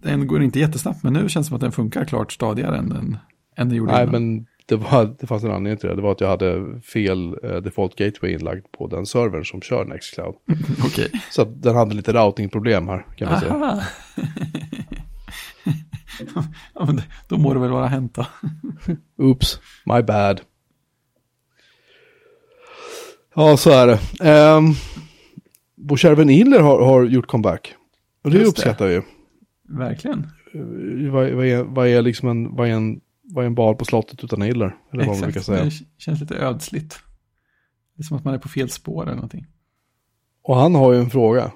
[0.03, 2.89] den går inte jättesnabbt, men nu känns det som att den funkar klart stadigare än
[2.89, 3.17] den,
[3.57, 4.13] än den gjorde Nej, innan.
[4.13, 5.97] men det, var, det fanns en anledning till det.
[5.97, 9.85] Det var att jag hade fel uh, default gateway inlagd på den servern som kör
[9.85, 10.35] Nextcloud.
[10.87, 11.09] Okay.
[11.31, 13.85] Så den hade lite routingproblem här, kan man säga.
[16.75, 18.27] ja, men då må det väl vara hänt då.
[19.25, 20.41] Oops, my bad.
[23.35, 23.99] Ja, så är det.
[24.57, 24.75] Um,
[25.77, 25.97] Bo
[26.31, 27.75] Iller har, har gjort comeback.
[28.25, 29.01] Och det Just uppskattar det.
[29.01, 29.07] vi.
[29.79, 30.31] Verkligen.
[30.55, 33.75] Uh, vad, vad, är, vad är liksom en, vad är en, vad är en bal
[33.75, 34.77] på slottet utan Iller?
[34.93, 35.65] Eller vad man säga.
[35.65, 36.99] det känns lite ödsligt.
[37.97, 39.47] Det är som att man är på fel spår eller någonting.
[40.43, 41.53] Och han har ju en fråga.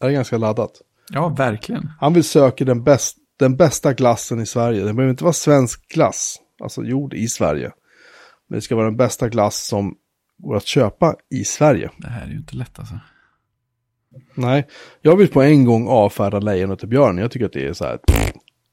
[0.00, 0.82] Det är ganska laddat.
[1.12, 1.90] Ja, verkligen.
[2.00, 4.84] Han vill söka den, bäst, den bästa glassen i Sverige.
[4.84, 7.72] Det behöver inte vara svensk glass, alltså gjord i Sverige.
[8.48, 9.96] Men det ska vara den bästa glass som
[10.38, 11.90] går att köpa i Sverige.
[11.98, 12.98] Det här är ju inte lätt alltså.
[14.34, 14.66] Nej,
[15.02, 17.18] jag vill på en gång avfärda lejonet och björnen.
[17.18, 17.98] Jag tycker att det är så här.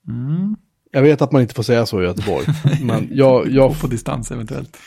[0.07, 0.55] Mm.
[0.91, 2.45] Jag vet att man inte får säga så i Göteborg.
[2.83, 3.47] men jag...
[3.47, 4.77] jag på distans eventuellt.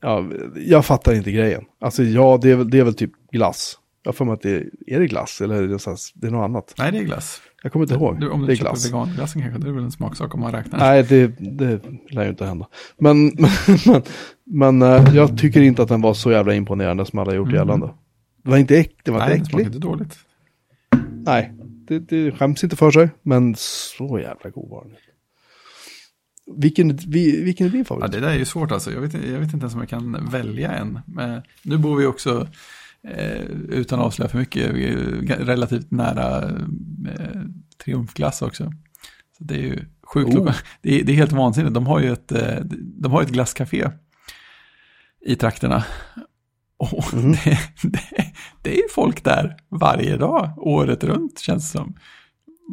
[0.00, 0.24] Ja,
[0.56, 1.64] jag fattar inte grejen.
[1.80, 3.78] Alltså ja, det är, väl, det är väl typ glass.
[4.02, 6.26] Jag får mig att det är, är det glass eller är det, så här, det
[6.26, 6.74] är något annat?
[6.78, 7.40] Nej, det är glass.
[7.62, 8.20] Jag kommer inte ihåg.
[8.20, 8.86] Du, om du det är köper glass.
[8.86, 10.78] veganglassen kanske, det är väl en smaksak om man räknar.
[10.78, 11.80] Nej, det, det
[12.10, 12.68] lär ju inte hända.
[12.98, 13.26] Men,
[13.86, 14.02] men,
[14.44, 17.58] men, uh, jag tycker inte att den var så jävla imponerande som alla gjort mm.
[17.58, 17.90] gällande.
[18.46, 19.66] Det var inte, äck, det var Nej, inte äckligt.
[19.66, 20.18] inte dåligt.
[21.24, 24.94] Nej, det, det skäms inte för sig, men så jävla god var den.
[26.60, 28.12] Vilken, vi- vilken är din Ja, favorit?
[28.12, 28.92] det där är ju svårt alltså.
[28.92, 30.98] Jag vet, jag vet inte ens om jag kan välja en.
[31.06, 32.48] Men nu bor vi också,
[33.02, 34.72] eh, utan att avslöja för mycket,
[35.40, 37.40] relativt nära eh,
[37.84, 38.72] Triumfglass också.
[39.38, 40.34] Så det är ju sjukt.
[40.36, 40.52] Oh.
[40.82, 41.74] Det, är, det är helt vansinnigt.
[41.74, 43.90] De har ju ett, eh, de har ett glasscafé
[45.26, 45.84] i trakterna.
[46.78, 47.32] Och Mhm.
[47.44, 48.00] det, det,
[48.62, 51.94] det är folk där varje dag, året runt känns det som.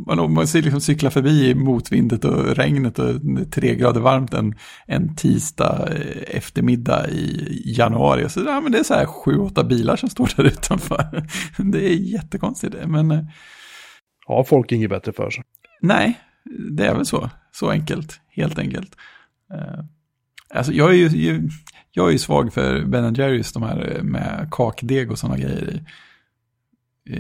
[0.07, 4.55] Man, man liksom cykla förbi i motvindet och regnet och är tre grader varmt en,
[4.87, 8.29] en tisdag eh, eftermiddag i januari.
[8.29, 11.27] Så ja, men det är så här sju, åtta bilar som står där utanför.
[11.57, 12.75] Det är jättekonstigt.
[12.87, 13.23] Men eh,
[14.25, 15.43] Har folk inget bättre för sig?
[15.81, 16.19] nej,
[16.71, 17.29] det är väl så.
[17.51, 18.95] Så enkelt, helt enkelt.
[19.53, 19.83] Eh,
[20.55, 21.49] Alltså jag är ju,
[21.95, 25.69] jag är ju svag för Ben Jerrys, de här eh, med kakdeg och sådana grejer
[25.69, 25.81] i.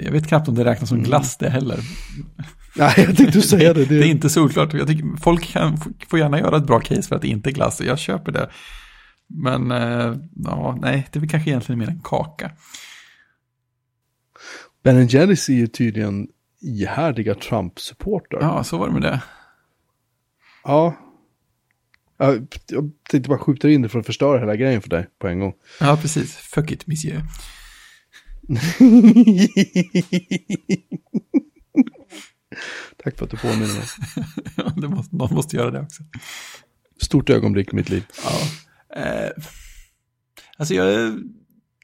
[0.05, 1.09] Jag vet knappt om det räknas som Mm.
[1.09, 1.79] glass det heller.
[2.75, 3.85] Nej, jag tänkte säga det.
[3.89, 4.73] Det är inte solklart.
[4.73, 7.51] Jag tycker, folk kan, får gärna göra ett bra case för att det inte är
[7.51, 7.81] glass.
[7.81, 8.49] Jag köper det.
[9.27, 12.51] Men eh, ja, nej, det är väl kanske egentligen mer en kaka.
[14.83, 16.27] ben Jerrys är ju tydligen
[16.61, 18.41] ihärdiga Trump-supportrar.
[18.41, 19.21] Ja, så var det med det.
[20.63, 20.95] Ja.
[22.23, 22.33] Ja,
[22.67, 25.39] Jag tänkte bara skjuta in det för att förstöra hela grejen för dig på en
[25.39, 25.53] gång.
[25.79, 26.35] Ja, precis.
[26.35, 27.21] Fuck it, monsieur.
[33.03, 33.83] Tack för att du påminner mig.
[34.55, 36.03] Ja, det måste, någon måste göra det också.
[37.01, 38.05] Stort ögonblick i mitt liv.
[38.23, 38.31] Ja.
[39.01, 39.31] Eh,
[40.57, 41.19] alltså jag,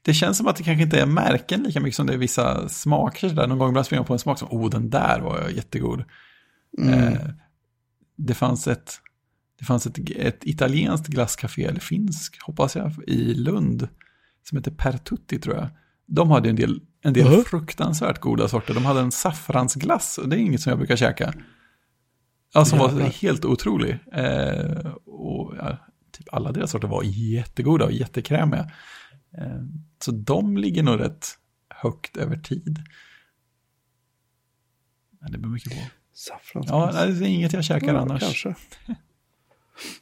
[0.04, 2.68] det känns som att det kanske inte är märken lika mycket som det är vissa
[2.68, 3.28] smaker.
[3.28, 3.46] Där.
[3.46, 6.04] Någon gång ibland springer man på en smak som, oh den där var jättegod.
[6.78, 7.28] Eh,
[8.16, 9.00] det fanns ett,
[9.60, 13.88] det fanns ett, ett italienskt glasscafé, eller finsk hoppas jag, i Lund.
[14.42, 15.68] Som heter Pertutti tror jag.
[16.06, 17.44] De hade en del, en del Mhm.
[17.44, 18.74] fruktansvärt goda sorter.
[18.74, 21.34] De hade en saffransglass och det är inget som jag brukar käka.
[22.54, 23.06] Ja, som var Jävlar.
[23.06, 23.98] helt otrolig.
[24.12, 25.76] Eh, och ja,
[26.12, 28.70] typ alla deras sorter var jättegoda och jättekrämiga.
[29.38, 29.60] Eh,
[30.04, 31.26] så de ligger nog rätt
[31.74, 32.78] högt över tid.
[35.20, 35.78] Men det beror mycket på.
[36.14, 36.66] Saffrans.
[36.68, 38.20] Ja, det är inget jag käkar Ja, annars.
[38.22, 38.54] Kanske.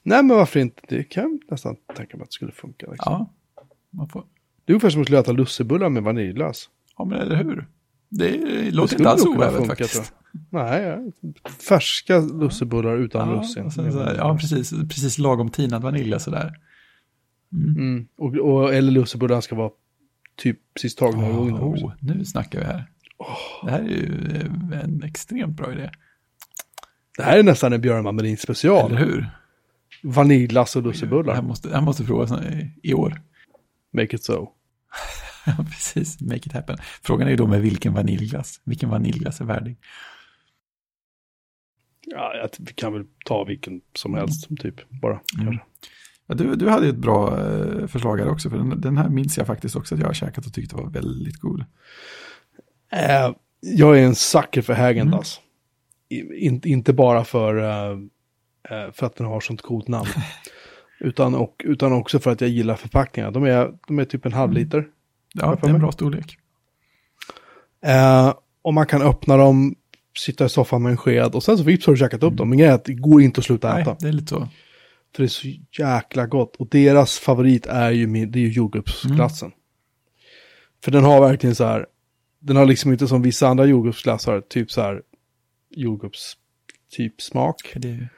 [0.03, 0.81] Nej, men varför inte?
[0.89, 2.91] Det kan jag nästan tänka mig att det skulle funka.
[2.91, 3.13] Liksom.
[3.13, 3.33] Ja,
[3.91, 4.25] man får.
[4.65, 6.69] Det är ungefär som att skulle äta lussebullar med vaniljglass.
[6.99, 7.67] Ja, men eller hur?
[8.09, 10.13] Det Det låter skulle inte alls oävet faktiskt.
[10.51, 11.13] Nej, ja.
[11.69, 13.65] färska lussebullar utan Ja, russin.
[13.65, 16.55] och sen så här, ja, precis, precis lagom tinad vanilj sådär.
[17.53, 17.77] Mm.
[17.77, 18.09] Mm.
[18.19, 19.71] Och, och, eller lussebullar ska vara
[20.37, 21.63] typ precis tagna ur ugnen.
[21.63, 22.85] Oh, nu snackar vi här.
[23.65, 25.91] Det här är ju en extremt bra idé.
[27.17, 28.91] Det här är nästan en Björn Mandarin special.
[28.91, 29.31] Eller hur?
[30.03, 31.43] Vaniljglass och lussebullar.
[31.43, 33.21] måste, det här måste provas i, i år.
[33.93, 34.49] Make it so.
[35.47, 36.21] Ja, precis.
[36.21, 36.79] Make it happen.
[37.03, 38.61] Frågan är ju då med vilken vaniljglass.
[38.65, 39.77] Vilken vaniljglass är värdig?
[42.07, 44.91] Ja, jag, vi kan väl ta vilken som helst, typ.
[44.91, 45.59] Bara, Mm.
[46.27, 48.51] Ja, du, du hade ju ett bra eh, förslag här också.
[48.51, 50.91] För den, den här minns jag faktiskt också att jag har käkat och tyckte var
[50.91, 51.65] väldigt god.
[52.93, 55.41] Eh, jag är en sucker för Häagen-Dazs.
[56.11, 56.33] Mm.
[56.33, 57.99] In, inte bara för, eh,
[58.93, 60.09] för att den har sånt coolt namn.
[61.01, 63.31] utan, och, utan också för att jag gillar förpackningar.
[63.31, 64.85] De är, de är typ en halv liter.
[65.35, 66.39] Ja, Varför det är en bra storlek.
[67.85, 69.75] Eh, och man kan öppna dem,
[70.19, 72.49] sitta i soffan med en sked och sen så vips har du käkat upp dem.
[72.49, 73.97] Men grejen är att det går inte att sluta Nej, äta.
[74.01, 74.49] det är lite så.
[75.17, 75.49] För det är så
[75.79, 76.57] jäkla gott.
[76.57, 79.53] Och deras favorit är ju, min, det är ju jordgubbsglassen.
[80.85, 81.87] För den har verkligen så här,
[82.41, 85.03] den har liksom inte som vissa andra jordgubbsglassar, typ så här
[85.71, 86.37] jordgubbs
[86.91, 87.73] typ smak.
[87.77, 88.09] Det är,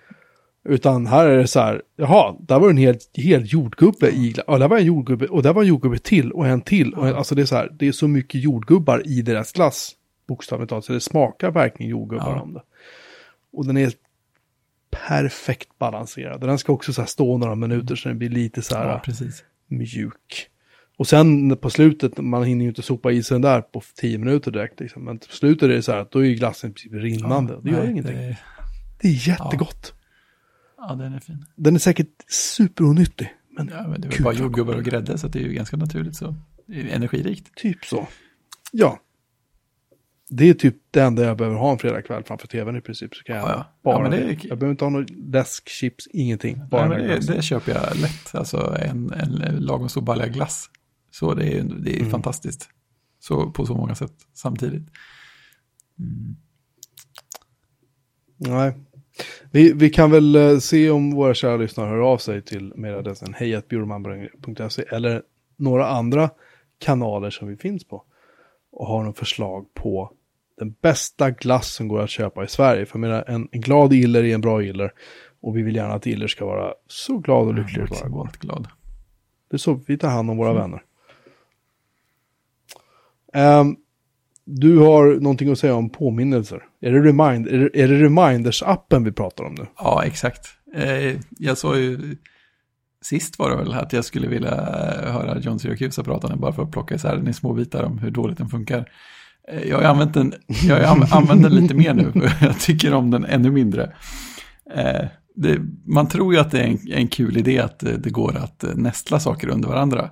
[0.64, 4.42] Utan här är det så här, jaha, där var en hel, hel jordgubbe i, gla-
[4.46, 6.94] ja, där var en jordgubbe, och där var en jordgubbe till, och en till.
[6.94, 9.92] Och en, alltså det är så här, det är så mycket jordgubbar i deras glass,
[10.28, 12.40] bokstavligt talat, så det smakar verkligen jordgubbar Ja.
[12.42, 12.62] om det.
[13.52, 13.92] Och den är
[14.90, 16.40] perfekt balanserad.
[16.40, 19.12] Den ska också så stå några minuter så den blir lite så här ja,
[19.68, 20.46] mjuk.
[20.96, 24.18] Och sen på slutet, man hinner ju inte sopa i sig den där på tio
[24.18, 24.80] minuter direkt.
[24.80, 25.04] Liksom.
[25.04, 27.58] Men på slutet är det så här att då är ju glassen rinnande.
[27.62, 28.16] det gör nej, ingenting.
[28.16, 28.36] Det,
[29.00, 29.92] Det är jättegott.
[29.92, 29.99] ja,
[30.88, 31.44] den är fin.
[31.56, 33.34] Den är säkert superonyttig.
[33.56, 36.16] Men Ja, men det är bara jordgubbar och grädde så det är ju ganska naturligt
[36.16, 36.36] så.
[36.72, 37.54] Energirikt.
[37.54, 38.08] typ så.
[38.72, 38.98] Ja.
[40.28, 43.14] Det är typ det enda jag behöver ha en fredagkväll framför tvn i princip.
[43.14, 43.66] Så kan jag Ja, ja.
[43.82, 46.68] bara Ja, men det är- Jag behöver inte ha någon läsk, chips, ingenting.
[46.70, 50.70] Bara Nej, det, det köper jag lätt, alltså en, en lagom stor balja glass.
[51.10, 52.10] Så det är, det är Mm.
[52.10, 52.68] fantastiskt.
[53.20, 54.88] Så, på så många sätt samtidigt.
[55.98, 56.36] Mm.
[58.36, 58.74] Nej.
[59.50, 63.34] Vi, vi kan väl eh, se om våra kära lyssnare hör av sig till mejladressen
[63.34, 65.22] hejatbjurmanbrang.se eller
[65.56, 66.30] några andra
[66.78, 68.04] kanaler som vi finns på.
[68.72, 70.12] Och har någon förslag på
[70.58, 72.86] den bästa glass som går att köpa i Sverige.
[72.86, 74.92] För jag menar, en, en glad iller är en bra iller.
[75.40, 77.90] Och vi vill gärna att Iller ska vara så glad och lycklig vara god.
[77.90, 78.68] Maximalt glad.
[79.50, 80.82] Det är så vi tar hand om våra vänner.
[83.32, 83.76] Ehm,
[84.46, 86.62] du har någonting att säga om påminnelser.
[86.80, 89.66] Är det, remind, är det, är det Reminders-appen vi pratar om nu?
[89.78, 90.46] Ja, exakt.
[90.74, 92.16] Eh, jag sa ju,
[93.02, 96.52] sist var det väl att jag skulle vilja eh, höra John Syracuse prata den bara
[96.52, 98.90] för att plocka isär den i små bitar om hur dåligt den funkar.
[99.48, 100.34] Eh, jag har använt den,
[100.68, 103.92] jag har använt den lite mer nu, för jag tycker om den ännu mindre.
[104.74, 108.10] Eh, det, man tror ju att det är en, en kul idé att eh, det,
[108.10, 110.10] går att eh, nästla saker under varandra.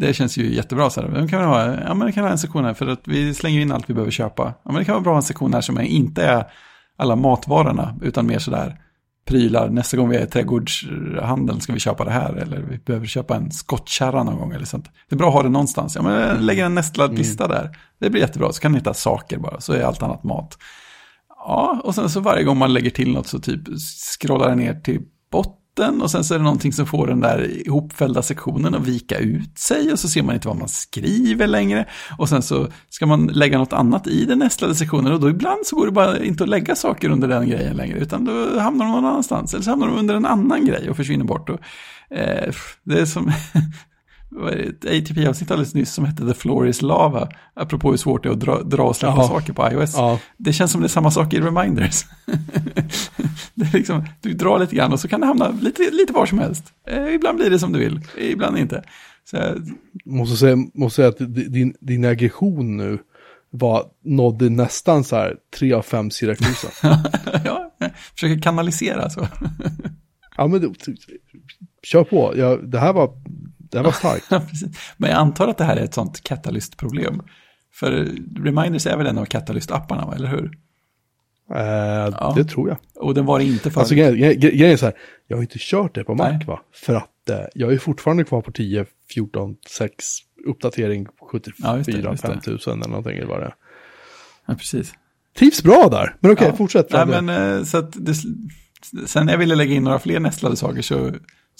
[0.00, 1.08] Det känns ju jättebra så här.
[1.08, 3.34] Men kan vi ha, ja, men det kan ha en sektion här för att vi
[3.34, 4.42] slänger in allt vi behöver köpa.
[4.42, 6.44] Ja, men det kan vara bra en sektion här som inte är
[6.96, 8.76] alla matvarorna utan mer sådär
[9.26, 9.68] prylar.
[9.68, 13.36] Nästa gång vi är i trädgårdshandeln ska vi köpa det här eller vi behöver köpa
[13.36, 14.90] en skottkärra någon gång eller sånt.
[15.08, 15.96] Det är bra att ha det någonstans.
[15.96, 17.76] Ja, men lägger en nästlad lista där.
[18.00, 18.52] Det blir jättebra.
[18.52, 20.58] Så kan ni hitta saker bara, så är allt annat mat.
[21.28, 23.60] Ja, och sen så varje gång man lägger till något så typ
[24.18, 27.66] scrollar den ner till botten och sen så är det någonting som får den där
[27.66, 31.86] ihopfällda sektionen att vika ut sig och så ser man inte vad man skriver längre.
[32.18, 35.66] Och sen så ska man lägga något annat i den nästlade sektionen och då ibland
[35.66, 38.84] så går det bara inte att lägga saker under den grejen längre utan då hamnar
[38.84, 41.48] de någon annanstans eller så hamnar de under en annan grej och försvinner bort.
[41.48, 41.60] Och,
[42.16, 42.52] eh,
[42.84, 43.32] det är som...
[44.52, 47.28] ett ATP-avsnitt alldeles nyss som hette The Floor is Lava.
[47.54, 49.28] Apropå hur svårt det är att dra, dra och släppa Ja.
[49.28, 49.94] saker på iOS.
[49.96, 50.20] Ja.
[50.36, 52.04] Det känns som det är samma sak i Reminders.
[53.54, 56.26] det är liksom, du drar lite grann och så kan det hamna lite, lite var
[56.26, 56.64] som helst.
[56.88, 58.82] Eh, ibland blir det som du vill, ibland inte.
[59.30, 59.68] Så, jag-
[60.04, 62.98] Måste säga, måste säga att di- din, din aggression nu
[63.50, 66.68] var, nådde nästan så här tre av fem Siracusa.
[67.44, 69.28] ja, jag försöker kanalisera så.
[70.36, 70.68] ja, men det,
[71.82, 72.32] kör på.
[72.36, 73.10] Ja, det här var,
[73.70, 74.26] det här var starkt.
[74.30, 74.68] Ja, precis.
[74.96, 77.22] Men jag antar att det här är ett sånt Catalyst-problem.
[77.72, 77.90] För
[78.44, 80.14] Reminders är väl en av Catalyst-apparna, va?
[80.16, 80.58] eller hur?
[81.54, 82.78] Eh, Det tror jag.
[82.94, 83.80] Och den var inte för...
[83.80, 84.94] Alltså grejen grej, grejen är så här,
[85.26, 86.44] jag har inte kört det på Mac Nej.
[86.46, 86.60] va?
[86.74, 90.06] För att eh, jag är fortfarande kvar på 10, 14, 6,
[90.46, 92.28] uppdatering Ja, 74, just det, just det.
[92.28, 93.54] 5000 eller någonting eller vad det är.
[94.46, 94.94] ja, precis.
[95.38, 96.56] Trivs bra där, men okej, Ja.
[96.56, 96.92] fortsätt.
[96.92, 98.14] Nej, men, eh, så att det,
[99.06, 101.10] sen när jag ville lägga in några fler nästlade saker så,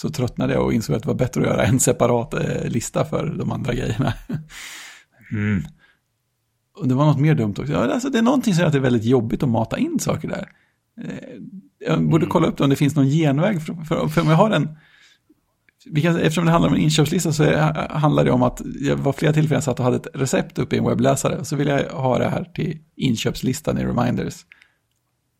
[0.00, 3.04] så tröttnade jag och insåg att det var bättre att göra en separat eh, lista
[3.04, 4.12] för de andra grejerna.
[5.32, 5.62] Mm.
[6.76, 7.72] Och det var något mer dumt också.
[7.72, 9.98] Ja, alltså, det är någonting som gör att det är väldigt jobbigt att mata in
[9.98, 10.48] saker där.
[11.00, 11.38] Eh,
[11.78, 13.62] Jag borde kolla upp det om det finns någon genväg.
[13.62, 14.68] För, för, för om jag har en...
[16.02, 19.12] Kan, eftersom det handlar om en inköpslista så är, handlar det om att jag var
[19.12, 21.44] flera tillfällen satt och hade ett recept uppe i en webbläsare.
[21.44, 24.44] Så vill jag ha det här till inköpslistan i Reminders.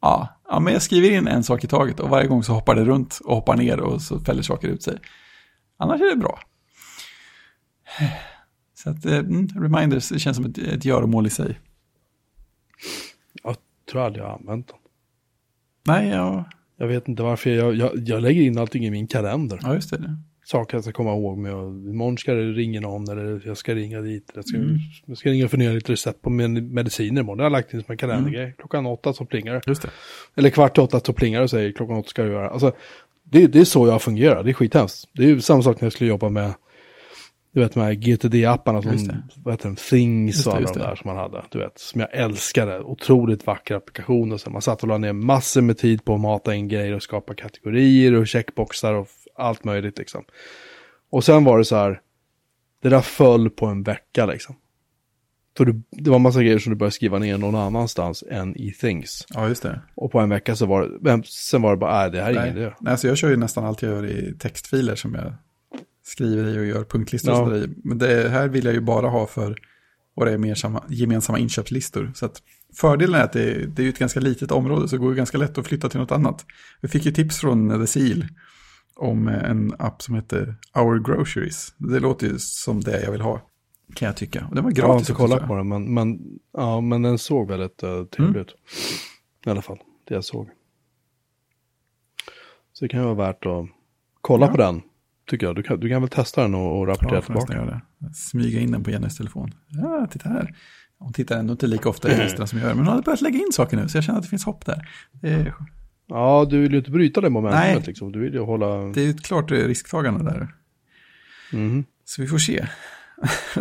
[0.01, 2.75] Ja, ja, men jag skriver in en sak i taget och varje gång så hoppar
[2.75, 4.99] det runt och hoppar ner och så fäller saker ut sig.
[5.77, 6.41] Annars är det bra.
[8.75, 11.61] Så att eh, mm, Reminders känns som ett, ett göromål i sig.
[13.43, 13.57] Jag
[13.91, 14.77] tror aldrig jag har använt den.
[15.87, 16.45] Nej, ja,
[16.77, 19.59] Jag vet inte varför, jag, jag, jag lägger in allting i min kalender.
[19.63, 20.17] ja just det.
[20.51, 21.53] Saker jag ska komma ihåg med.
[21.53, 24.33] Imorgon ska det ringa någon eller jag ska ringa dit.
[24.35, 24.79] Jag ska, Mm.
[25.07, 27.39] jag ska ringa och fundera lite recept på min mediciner imorgon.
[27.39, 28.55] Det har jag lagt in som en kalendergrej.
[28.59, 29.63] Klockan åtta så plingar.
[29.67, 29.91] Just det.
[30.37, 32.51] Eller kvart i åtta så plingar det och säger klockan åtta ska du göra.
[32.51, 32.73] Alltså,
[33.25, 35.09] det, det är så jag fungerar, det är skithemskt.
[35.13, 36.55] Det är ju samma sak när jag skulle jobba med,
[37.55, 41.09] du vet de här GTD-apparna som, vad heter de, Things och alla de där som
[41.09, 41.45] man hade.
[41.51, 42.81] Du vet, som jag älskade.
[42.81, 44.37] Otroligt vackra applikationer.
[44.37, 47.03] Så man satt och la ner massor med tid på att mata in grejer och
[47.03, 49.09] skapa kategorier och checkboxar och
[49.39, 50.25] allt möjligt liksom.
[51.11, 52.01] Och sen var det så här,
[52.83, 54.57] det där föll på en vecka liksom.
[55.57, 58.73] Så det, det var massa grejer som du började skriva ner någon annanstans än i
[58.73, 59.27] Things.
[59.35, 59.81] Ja, just det.
[59.95, 62.45] Och på en vecka så var det, sen var det bara, nej det här är
[62.45, 62.73] ingen idé.
[62.81, 65.35] Nej, alltså jag kör ju nästan allt jag gör i textfiler som jag
[66.03, 67.45] skriver i och gör punktlistor och Ja.
[67.45, 67.69] sådär i.
[67.85, 69.59] Men det här vill jag ju bara ha för
[70.17, 72.13] våra gemensamma, gemensamma inköpslistor.
[72.15, 72.43] Så att
[72.75, 75.17] fördelen är att det, det är ju ett ganska litet område så det går ju
[75.17, 76.47] ganska lätt att flytta till något annat.
[76.81, 78.25] Vi fick ju tips från The Seal
[78.99, 81.75] om en app som heter Our Groceries.
[81.77, 83.41] Det låter ju som det jag vill ha,
[83.95, 84.47] kan jag tycka.
[84.49, 86.19] Och det var Jag har gratis inte kollat på den, men, men,
[86.53, 88.55] ja, men den såg väldigt uh, trevlig ut.
[89.47, 89.79] I alla fall,
[90.09, 90.49] det jag såg.
[92.73, 93.67] Så det kan vara värt att
[94.21, 94.51] kolla Ja.
[94.53, 94.81] på den,
[95.31, 95.57] tycker jag.
[95.57, 97.81] Du kan, du kan väl testa den och, och rapportera Ja, tillbaka.
[98.15, 99.55] Smyga in den på Jennys telefon.
[99.69, 100.55] Ja, titta här.
[100.99, 103.21] Hon tittar ändå inte lika ofta i listorna som jag gör, men hon har börjat
[103.21, 104.89] lägga in saker nu, så jag känner att det finns hopp där.
[105.13, 105.55] Det är,
[106.09, 107.83] Ja, du vill ju inte bryta det momentumet Nej.
[107.87, 108.13] liksom.
[108.13, 108.67] Du vill ju hålla...
[108.77, 110.49] det är ju ett klart risktagande där.
[111.53, 111.85] Mhm.
[112.05, 112.67] Så vi får se.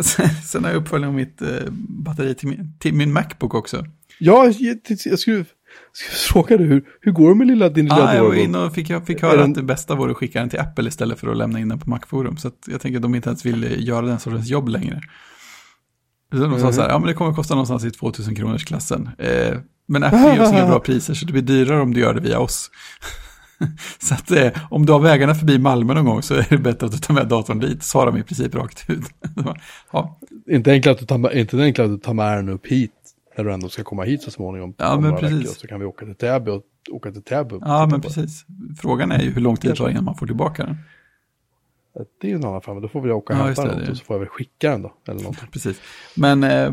[0.44, 1.48] Sen- har jag uppföljning om mitt eh,
[1.88, 3.84] batteri till min, till min Macbook också.
[4.20, 5.44] Ja, jag, jag skulle, skulle
[6.32, 8.74] fråga dig, hur, hur går det med lilla, din lilla Ah, jag var inne och
[8.74, 11.18] fick, jag fick höra den- att det bästa vore att skicka den till Apple istället
[11.20, 12.36] för att lämna in den på Macforum.
[12.36, 15.00] Så jag tänker att de inte ens vill eh, göra den sortens jobb längre.
[16.32, 16.72] Så de sa Mhm.
[16.72, 19.10] så här, ja men det kommer kosta någonstans i 2000 kronors klassen.
[19.18, 22.14] Eh, men Apple ger oss inga bra priser så det blir dyrare om du gör
[22.14, 22.70] det via oss.
[23.98, 26.86] så att eh, om du har vägarna förbi Malmö någon gång så är det bättre
[26.86, 29.04] att du tar med datorn dit, sa de i princip rakt ut.
[29.92, 30.18] ja.
[30.46, 32.92] Inte enklare att du tar med, inte enklare att du tar med den upp hit,
[33.36, 34.74] när du ändå ska komma hit så småningom.
[34.76, 35.38] Ja, men precis.
[35.38, 37.58] Veckor, så kan vi åka till Täby och åka till Täby.
[37.60, 38.44] Ja, men precis.
[38.80, 40.76] Frågan är ju hur lång tid det tar innan man får tillbaka den.
[42.20, 43.96] Det är ju en annan fråga, då får vi åka och ja, hämta den och
[43.96, 44.94] så får jag väl skicka den då.
[45.08, 45.50] Eller.
[45.52, 45.80] Precis.
[46.14, 46.72] Men eh,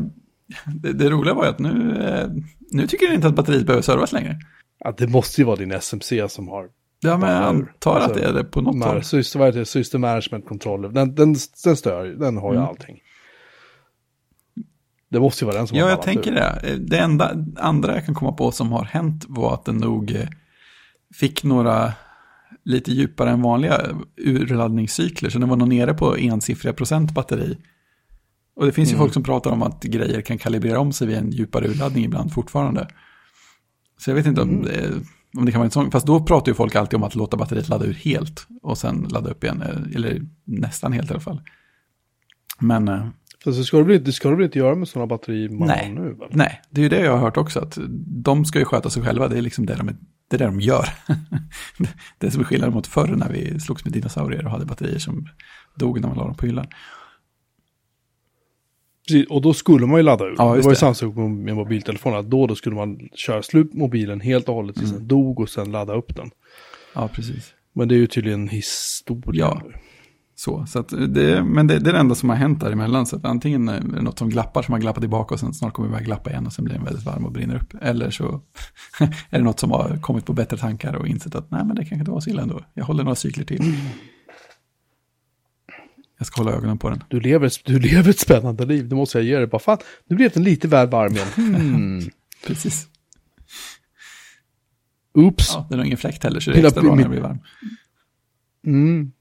[0.66, 2.30] det, det, roliga var ju att nu, eh,
[2.72, 4.40] nu tycker jag inte att batteriet behöver servas längre.
[4.80, 6.70] Ja, det måste ju vara din SMC som har...
[7.00, 9.54] Ja, men jag antar alltså, att det är det på något håll.
[9.54, 9.66] Det?
[9.66, 10.90] System Management Controller.
[10.90, 12.70] Den, den, den stör den har ju mm.
[12.70, 13.00] allting.
[15.10, 16.78] Det måste ju vara den som ja, har Ja, jag tänker det.
[16.78, 20.28] Det enda andra jag kan komma på som har hänt var att den nog eh,
[21.14, 21.94] fick några
[22.64, 23.82] lite djupare än vanliga
[24.18, 25.30] urladdningscykler.
[25.30, 27.58] Så den var nog nere på ensiffriga procent batteri.
[28.56, 28.98] Och det finns mm.
[28.98, 32.06] ju folk som pratar om att grejer kan kalibrera om sig vid en djupare urladdning
[32.06, 32.88] ibland fortfarande.
[33.98, 34.64] Så jag vet inte om, mm.
[34.64, 34.92] det,
[35.38, 37.38] om det kan vara en sån, fast då pratar ju folk alltid om att låta
[37.38, 39.64] batteriet ladda ur helt och sen ladda upp igen,
[39.96, 41.42] eller nästan helt i alla fall.
[42.60, 42.88] Men...
[42.88, 43.08] Eh,
[43.44, 46.02] så ska du, bli, ska du inte göra med sådana batterier nej, nu?
[46.02, 46.30] Väl?
[46.32, 47.78] Nej, det är ju det jag har hört också, att
[48.08, 49.88] de ska ju sköta sig själva, det är liksom det de,
[50.30, 50.90] det är det de gör.
[52.18, 55.28] det som är skillnaden mot förr när vi slogs med dinosaurier och hade batterier som
[55.76, 56.68] dog när man la dem på hyllan.
[59.08, 60.36] Precis, och då skulle man ju ladda ur.
[60.38, 62.20] Ja, det var ju samma sak med mobiltelefonen.
[62.20, 65.00] Att då, då skulle man köra slut mobilen helt och hållet tills mm.
[65.00, 66.32] den dog och sen ladda upp den.
[66.94, 67.54] Ja, precis.
[67.74, 69.62] Men det är ju tydligen historia.
[69.64, 69.80] Ja,
[70.36, 70.66] så.
[70.66, 73.06] så det, men det, det, är det enda som har hänt däremellan.
[73.06, 75.74] Så att antingen är det något som glappar som har glappat tillbaka och sen snart
[75.74, 77.74] kommer det börja glappa igen och sen blir den väldigt varm och brinner upp.
[77.82, 78.42] Eller så
[79.30, 81.82] är det något som har kommit på bättre tankar och insett att nej men det
[81.82, 82.62] kanske inte var så illa ändå.
[82.74, 83.62] Jag håller några cykler till.
[83.62, 83.76] Mm.
[86.18, 87.04] Jag ska hålla ögonen på den.
[87.08, 89.48] Du lever, du lever ett spännande liv, det måste jag ge dig.
[89.48, 91.28] Bara fan, nu blev den lite väl varm igen.
[91.36, 92.02] Hmm.
[92.46, 92.88] Precis.
[95.14, 95.52] Oops.
[95.54, 97.40] Ja, den har ingen fläkt heller, så det är extra bra när den blir varm.
[98.66, 99.12] Mm.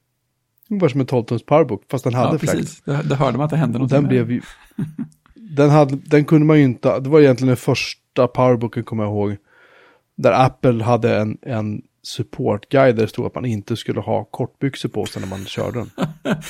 [0.68, 2.52] Det var som en 12 tums powerbook, fast den hade ja, fläkt.
[2.52, 2.82] Precis.
[2.82, 3.90] Det, det hörde man att det hände något.
[3.90, 4.40] Den blev ju...
[5.34, 9.12] den, hade, den kunde man ju inte, det var egentligen den första powerbooken, kommer jag
[9.12, 9.36] ihåg,
[10.16, 14.88] där Apple hade en, en supportguide där det stod att man inte skulle ha kortbyxor
[14.88, 15.90] på sig när man körde den.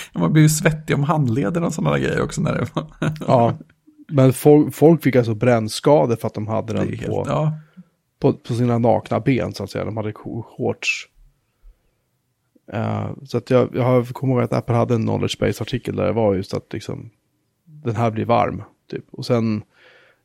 [0.14, 2.40] man blir ju svettig om handlederna och sådana grejer också.
[2.40, 2.86] När det var.
[3.26, 3.58] ja,
[4.08, 7.52] men folk, folk fick alltså brännskador för att de hade den helt, på, ja.
[8.18, 9.84] på, på, sina nakna ben så att säga.
[9.84, 11.08] De hade shorts.
[12.74, 16.12] Uh, så att jag, jag kommer ihåg att Apple hade en knowledge base-artikel där det
[16.12, 17.10] var just att liksom,
[17.64, 18.62] den här blir varm.
[18.90, 19.04] Typ.
[19.10, 19.62] Och sen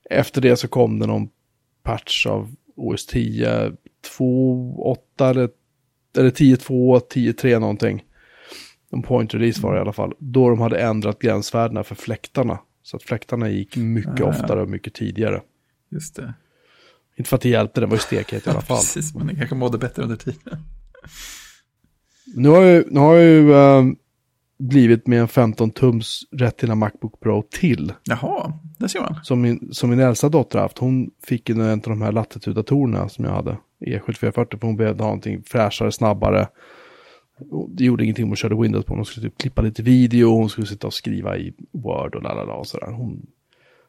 [0.09, 1.29] efter det så kom det någon
[1.83, 3.71] patch av OS 10
[4.19, 5.49] 2.8 eller,
[6.17, 8.03] eller 10.2, 10.3 någonting.
[8.91, 10.13] En point release var det i alla fall.
[10.19, 12.59] Då de hade ändrat gränsvärdena för fläktarna.
[12.83, 15.41] Så att fläktarna gick mycket ah, oftare och mycket tidigare.
[15.91, 16.33] Just det.
[17.17, 18.77] Inte för att det hjälpte, den var ju stekhet i alla fall.
[18.77, 20.63] Precis, men det kanske mådde bättre under tiden.
[22.35, 23.85] Nu har jag, nu har ju äh,
[24.59, 27.93] blivit med en 15 tums Retina Macbook Pro till.
[28.03, 29.15] Jaha, det ser man.
[29.23, 30.77] Som min, som min äldsta dotter haft.
[30.77, 33.57] Hon fick en av de här latitudatorerna som jag hade.
[33.85, 36.47] E7440 för hon behövde ha någonting fräschare, snabbare.
[37.69, 38.95] Det gjorde ingenting om hon körde Windows på.
[38.95, 42.53] Hon skulle typ klippa lite video, hon skulle sitta och skriva i Word och lalala
[42.53, 42.91] och sådär.
[42.91, 43.25] Hon,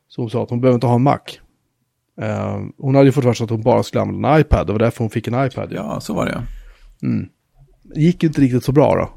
[0.09, 1.19] så hon sa att hon behöver inte ha en Mac.
[2.23, 4.67] Uh, hon hade ju fått för sig att hon bara skulle använda en iPad.
[4.67, 5.73] Det var därför hon fick en iPad.
[5.73, 6.43] Ja, så var det.
[7.03, 7.29] Mm.
[7.83, 9.11] Det gick ju inte riktigt så bra då.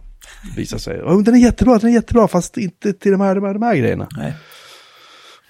[0.56, 0.98] Visar sig.
[0.98, 3.76] Den är jättebra, den är jättebra, fast inte till de här, de här, de här
[3.76, 4.08] grejerna.
[4.18, 4.34] Nej.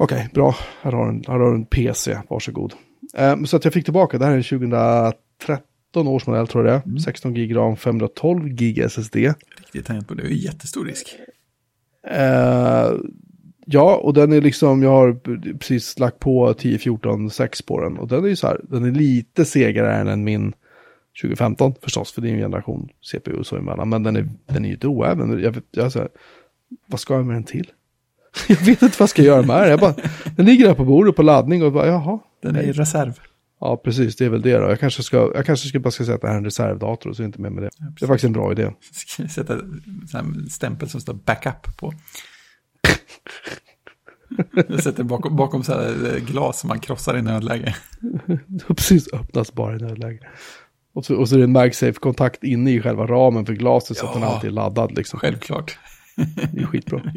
[0.04, 0.56] Okej, okay, bra.
[0.82, 2.74] Här har, en, här har du en PC, varsågod.
[3.18, 6.86] Um, så att jag fick tillbaka, det här är 2013 års modell tror jag det.
[6.86, 7.00] Mm.
[7.00, 9.16] 16 gig RAM, 512 gig SSD.
[9.16, 11.16] Riktigt tangentbord, det är ju jättestor risk.
[12.12, 13.00] Uh,
[13.66, 15.14] ja, och den är liksom, jag har
[15.58, 17.98] precis lagt på 10, 14, 6 på den.
[17.98, 20.54] Och den är ju så här, den är lite segare än min
[21.22, 23.90] 2015 förstås, för det är en generation CPU så emellan.
[23.90, 25.44] Men den är, den är ju inte oäven.
[25.44, 26.08] Jag, jag, jag,
[26.86, 27.72] vad ska jag med den till?
[28.48, 29.70] jag vet inte vad jag ska göra med den.
[29.70, 29.96] Jag bara,
[30.36, 32.20] den ligger där på bordet på laddning och bara, jaha.
[32.42, 33.20] Den är i reserv.
[33.60, 34.70] Ja, precis, det är väl det då.
[34.70, 37.10] Jag kanske, ska, jag kanske ska bara ska säga att det här är en reservdator
[37.10, 37.70] och så inte med med det.
[37.78, 38.72] Ja, det är faktiskt en bra idé.
[38.92, 39.54] Ska sätta
[40.20, 41.94] en stämpel som står backup på.
[44.70, 47.76] Jag sätter bakom, bakom så här glas som man krossar i nödläge.
[48.68, 50.20] precis, öppnas bara i nödläge.
[50.94, 54.02] Och så, och så är det en MagSafe-kontakt inne i själva ramen för glaset ja,
[54.02, 54.92] så att den alltid är laddad.
[54.96, 55.20] Liksom.
[55.20, 55.78] Självklart.
[56.52, 57.02] Det är skitbra.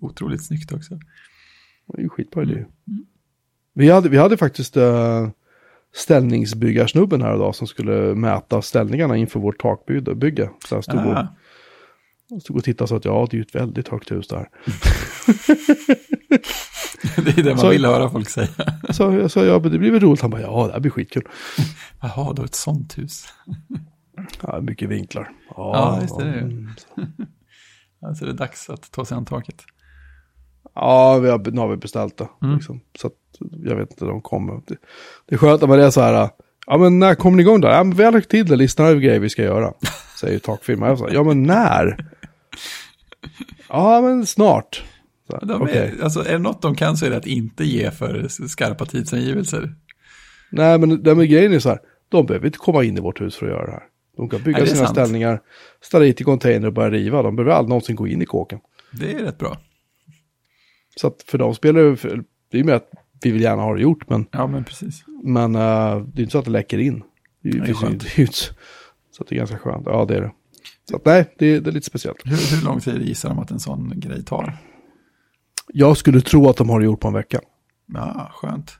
[0.00, 0.98] Otroligt snyggt också.
[1.86, 2.52] Det är ju skitbra idé.
[2.54, 3.06] Mm.
[3.74, 5.28] Vi, hade, vi hade faktiskt uh,
[5.94, 10.50] ställningsbyggarsnubben här idag som skulle mäta ställningarna inför vårt takbygge.
[10.68, 11.16] Så han stod, och,
[12.30, 14.48] och, stod och tittade sa att ja, det är ju ett väldigt högt hus där.
[17.16, 18.48] det är det man så, vill höra folk säga.
[18.90, 20.20] så jag sa, ja, det blir väl roligt.
[20.20, 21.28] Han bara, ja, det här blir skitkul.
[22.00, 23.26] Jaha, då ett sånt hus.
[24.42, 25.32] Ja, mycket vinklar.
[25.48, 26.40] Ja, visst är det ju.
[26.40, 26.70] mm.
[28.00, 29.64] Alltså det är dags att ta sig an taket.
[30.76, 32.28] Ja, vi har, nu har vi beställt det.
[32.42, 32.54] Mm.
[32.54, 32.80] Liksom.
[32.98, 33.12] Så att,
[33.64, 34.54] jag vet inte, de kommer.
[34.66, 34.76] Det,
[35.26, 36.28] det är skönt att det är så här,
[36.66, 37.68] ja men när kommer ni igång då?
[37.68, 39.72] Ja men vi har lagt till det, listan över grejer vi ska göra.
[40.20, 40.88] Säger takfirman.
[40.88, 42.06] Jag sa, ja men när?
[43.68, 44.84] Ja men snart.
[45.30, 47.90] Så, De är, alltså, är det något de kan så är det att inte ge
[47.90, 49.74] för skarpa tidsangivelser.
[50.50, 53.20] Nej men det med grejen är så här, de behöver inte komma in i vårt
[53.20, 53.82] hus för att göra det här.
[54.16, 54.90] De kan bygga Nej, sina sant.
[54.90, 55.40] ställningar,
[55.80, 57.22] ställa hit i container och börja riva.
[57.22, 58.58] De behöver aldrig någonsin gå in i kåken.
[58.92, 59.56] Det är rätt bra.
[61.00, 62.90] Så att för de spelar ju, för- det är ju med att
[63.22, 65.04] vi vill gärna ha det gjort, men, Ja, men precis.
[65.22, 65.60] men eh,
[65.98, 67.02] det är inte så att det läcker in.
[67.42, 68.06] Det är, ju- finns ju- skönt.
[68.16, 69.82] det är så det är ganska skönt.
[69.86, 70.32] Ja, det är det.
[70.90, 72.16] Så att nej, det, det är lite speciellt.
[72.24, 74.56] Hur, hur lång tid gissar de att en sån grej tar?
[75.72, 77.40] Jag skulle tro att de har det gjort på en vecka.
[77.94, 78.76] Ja, skönt.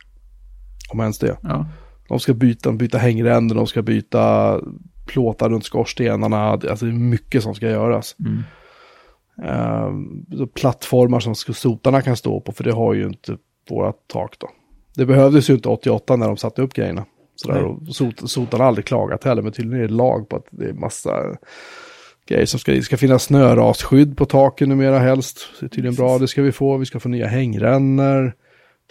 [0.92, 1.36] Om ens det.
[1.42, 1.66] Ja,
[2.08, 4.60] De ska byta, byta hängränder, de ska byta
[5.06, 6.38] plåtar runt skorstenarna.
[6.50, 8.16] Alltså det är mycket som ska göras.
[8.20, 8.42] mm.
[9.42, 9.92] Eh,
[10.54, 13.36] plattformar som sotarna kan stå på, för det har ju inte
[13.70, 14.48] våra tak då.
[14.94, 17.04] Det behövdes ju inte 88 när de satte upp grejerna.
[17.36, 17.64] Sådär, Nej.
[17.64, 20.64] och sot, sotarna har aldrig klagat heller, men tydligen är det lag på att det
[20.64, 21.36] är massa
[22.26, 25.40] grejer som ska Det ska finnas snörasskydd på taken numera helst.
[25.60, 26.76] Det är tydligen bra, det ska vi få.
[26.76, 28.32] Vi ska få nya hängrännor,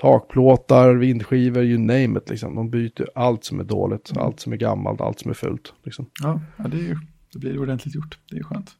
[0.01, 2.29] takplåtar, vindskivor, you name it.
[2.29, 2.55] Liksom.
[2.55, 5.73] De byter allt som är dåligt, allt som är gammalt, allt som är fult.
[5.83, 6.09] Liksom.
[6.23, 6.95] ja, det, ju,
[7.33, 8.17] det blir ordentligt gjort.
[8.31, 8.71] Det är skönt.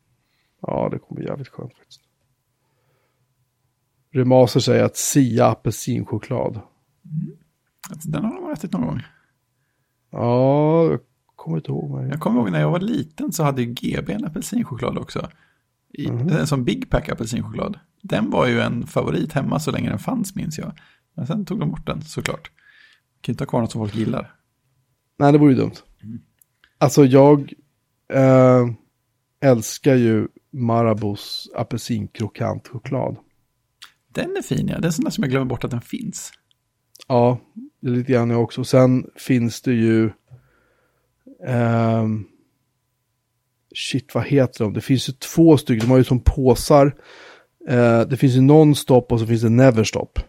[0.68, 2.02] Ja, det kommer bli jävligt skönt faktiskt.
[4.12, 6.60] Remaster säger att Sia apelsinchoklad.
[7.90, 9.02] Alltså, Den har de ätit någon gång.
[10.12, 11.00] Ja, jag
[11.36, 12.10] kommer inte ihåg mig.
[12.10, 15.30] Jag kommer ihåg när jag var liten så hade ju GB en apelsinchoklad också.
[15.94, 16.30] I, Mhm.
[16.30, 17.80] En sån Big Pack apelsinchoklad.
[18.02, 20.72] Den var ju en favorit hemma så länge den fanns minns jag.
[21.14, 22.52] Men sen tog de bort den såklart.
[23.22, 24.36] Kan inte ha kvar något som folk gillar.
[25.18, 25.76] Nej, det vore ju dumt.
[26.78, 27.54] Alltså jag
[28.14, 28.68] eh,
[29.40, 33.18] älskar ju Marabous apelsinkrokant choklad.
[34.12, 36.32] Den är fin ja, det är sån där som jag glömmer bort att den finns.
[37.08, 37.40] Ja,
[37.82, 38.64] det är lite grann jag också.
[38.64, 40.12] Sen finns det ju...
[41.48, 42.26] ehm,
[43.76, 44.74] shit, vad heter de?
[44.74, 45.88] Det finns ju två stycken.
[45.88, 46.96] De har ju som påsar.
[47.70, 50.20] Eh, det finns ju Non-Stop och så finns det Neverstop.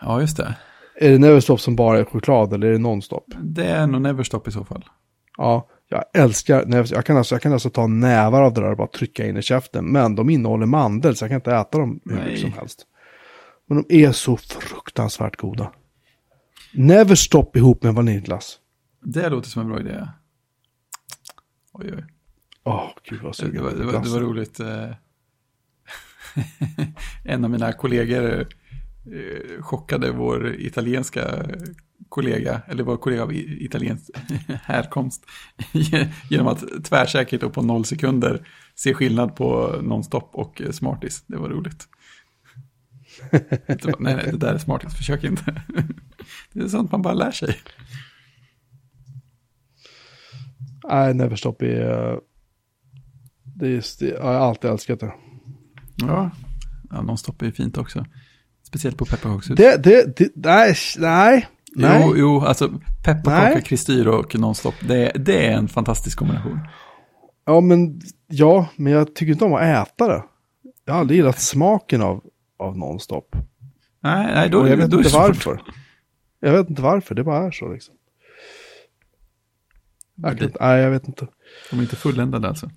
[0.00, 0.56] Ja, just det.
[1.00, 3.24] Är det Neverstop som bara är choklad eller är det Non-Stop?
[3.42, 4.84] Det är nog Neverstop i så fall.
[5.36, 6.96] Ja, jag älskar Neverstop.
[6.96, 9.36] Jag kan, alltså, jag kan alltså ta nävar av det där och bara trycka in
[9.36, 9.84] i käften.
[9.92, 12.24] Men de innehåller mandel så jag kan inte äta dem hur Nej.
[12.24, 12.86] mycket som helst.
[13.68, 15.72] Men de är så fruktansvärt goda.
[16.72, 18.58] Neverstop ihop med vaniljglass.
[19.02, 20.08] Det låter som en bra idé.
[21.72, 22.04] Oj, oj.
[22.64, 24.60] Åh, gud vad Det var, det var, det var roligt.
[24.60, 24.90] eh.
[27.24, 31.46] en av mina kollegor eh, chockade vår italienska
[32.08, 34.10] kollega, eller vår kollega av italiensk
[34.62, 35.26] härkomst,
[36.30, 41.22] genom att tvärsäkert och på noll sekunder se skillnad på nonstop och smarties.
[41.26, 41.88] Det var roligt.
[43.98, 45.62] Nej, nej, det där är smarties, försök inte.
[46.52, 47.56] Det är sånt man bara lär sig.
[50.88, 52.12] Nej, Neverstop är...
[52.12, 52.18] eh,
[53.44, 55.14] Det är, jag har alltid älskat det.
[55.96, 56.30] Ja,
[56.90, 58.06] ja nonstop är fint också.
[58.62, 59.56] Speciellt på pepparkakshus.
[59.56, 62.02] Det, det, det, nej, nej, nej.
[62.06, 62.68] Jo, jo, alltså
[63.04, 66.60] pepparkaka, kristyr och nonstop, det, det är en fantastisk kombination.
[67.44, 70.24] Ja, men, ja, men jag tycker inte om att äta det.
[70.84, 72.24] Jag har aldrig gillat smaken av,
[72.58, 73.36] av Nonstop.
[74.00, 75.62] Nej, nej då, Och jag vet då inte varför.
[76.40, 77.94] Jag vet inte varför, det bara är så liksom.
[80.26, 81.26] Inte- nej, jag vet inte.
[81.70, 82.70] De är inte fulländade alltså.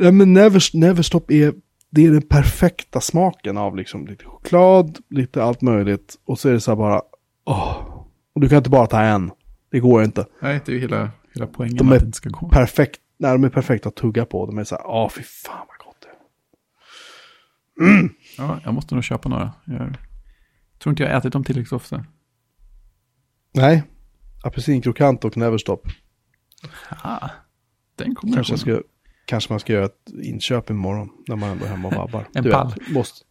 [0.00, 1.54] Nej, men Never, Neverstop är,
[1.90, 6.16] det är den perfekta smaken av liksom lite choklad, lite allt möjligt.
[6.24, 7.02] Och så är det så här bara,
[7.46, 8.04] åh.
[8.34, 9.30] Och du kan inte bara ta en.
[9.70, 10.26] Det går inte.
[10.42, 12.48] Nej, det är ju hela, hela poängen De att det ska gå.
[12.48, 14.46] Perfekt, nej, de är perfekta att tugga på.
[14.46, 16.08] De är så här, åh fy fan vad gott det
[17.84, 18.08] är.
[18.38, 19.52] Ja, jag måste nog köpa några.
[19.66, 19.94] Jag
[20.82, 22.04] tror inte jag har ätit dem tillräckligt ofta.
[23.54, 23.82] Nej,
[24.44, 25.88] apelsinkrokant och Neverstop.
[27.02, 27.28] Ah,
[27.96, 28.50] den Kanske, kombinationen.
[28.50, 28.88] jag ska,
[29.28, 32.28] kanske man ska göra ett inköp imorgon när man ändå är hemma och vabbar.
[32.34, 32.74] En du pall.
[32.78, 33.24] Vet, måste,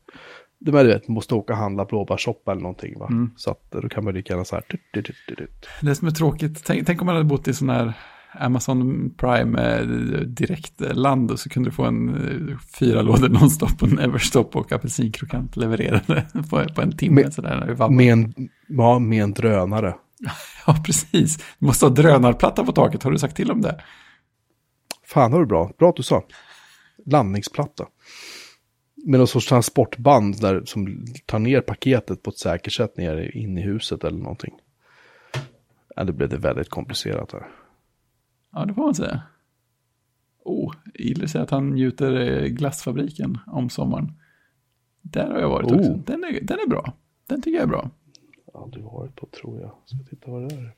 [0.59, 3.07] du vet, du vet, måste åka och handla blåbärssoppa eller någonting va?
[3.11, 3.31] Mm.
[3.35, 4.61] Så att då kan man lika gärna så här.
[4.61, 5.67] Tut, tut, tut.
[5.81, 7.93] Det som är tråkigt, tänk, tänk om man hade bott i sån här
[8.39, 9.85] Amazon Prime eh,
[10.19, 15.55] direktland och så kunde du få en eh, fyra lådor nonstop och Neverstop och apelsinkrokant
[15.55, 17.21] levererade på, på en timme.
[17.21, 17.89] Med- sådär.
[17.89, 18.33] Med en,
[18.67, 19.95] ja, med en drönare.
[20.67, 21.37] Ja, precis.
[21.59, 23.81] Du måste ha drönarplatta på taket, har du sagt till om det?
[25.07, 25.71] Fan, har du bra.
[25.77, 26.23] Bra att du sa.
[27.05, 27.87] Landningsplatta.
[28.95, 33.57] Med någon sorts transportband där, som tar ner paketet på ett säkert sätt ner in
[33.57, 34.53] i huset eller någonting.
[35.95, 37.47] Ja, det blev det väldigt komplicerat här.
[38.51, 39.21] Ja, det får man säga.
[40.43, 44.11] Oh, Ille säger att han njuter eh, glassfabriken om sommaren.
[45.01, 45.79] Där har jag varit Oh.
[45.79, 45.93] också.
[45.93, 46.93] Den är, den är bra.
[47.27, 47.89] Den tycker jag är bra.
[48.53, 49.71] Aldrig varit på tror jag.
[49.85, 50.73] Ska titta vad det är.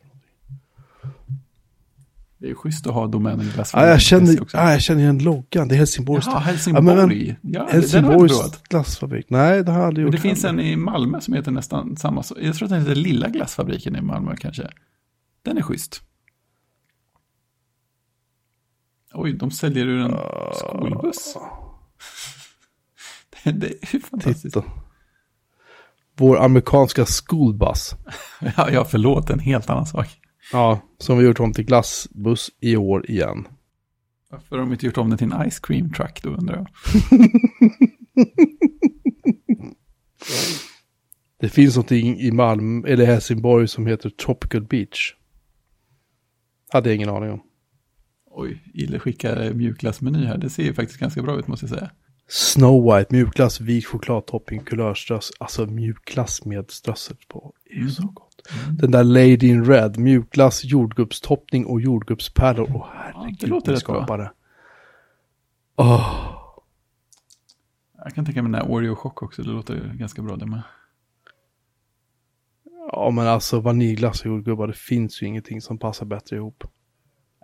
[2.42, 3.92] Det är schysst att ha domänen Ja, glassfabriken.
[3.92, 4.58] jag, känner, också.
[4.58, 5.68] ja, jag känner igen loggan.
[5.68, 6.26] Det är Helsingborgs.
[6.26, 6.86] Jaha, Ja, Helsingborg.
[6.96, 9.26] men- Ja, jag aldrig Helsingborgs glassfabrik.
[9.30, 10.22] Nej, det har jag aldrig Men gjort.
[10.24, 12.24] det finns en i Malmö som heter nästan samma.
[12.42, 14.70] Jag tror att den heter Lilla glassfabriken i Malmö kanske.
[15.44, 16.02] Den är schysst.
[19.14, 20.16] Oj, de säljer ur en
[20.56, 21.36] skolbuss.
[23.44, 24.42] det, det är fantastiskt.
[24.56, 24.64] Titta.
[26.18, 27.96] Vår amerikanska schoolbus.
[28.58, 30.19] Ja, ja, förlåt, en helt annan sak.
[30.52, 33.48] Ja, som vi gjort om till glassbuss i år igen.
[34.30, 36.68] Varför har de inte gjort om den till en ice cream truck då undrar jag.
[41.40, 45.14] Det finns någonting i Malmö, eller Helsingborg som heter Tropical Beach.
[46.70, 47.42] Hade jag ingen aning om.
[48.26, 50.38] Oj, Ille skickar mjukglassmeny här.
[50.38, 51.92] Det ser ju faktiskt ganska bra ut måste jag säga.
[52.32, 55.32] Snow White, mjukglass, vit chokladtopping, kulörströss.
[55.40, 57.54] Alltså mjukglass med strössel på.
[57.66, 58.48] är ju så gott.
[58.80, 62.72] Den där Lady in Red, mjukglass, jordgubbstoppning och jordgubbspärlor.
[62.76, 64.32] Åh herregud, det låter bra.
[65.76, 66.36] Åh,
[68.04, 69.42] Jag kan tänka mig den här Oreo-chock också.
[69.42, 70.62] Det låter ganska bra det med.
[72.92, 76.64] ja men alltså vaniljglass och jordgubbar, det finns ju ingenting som passar bättre ihop.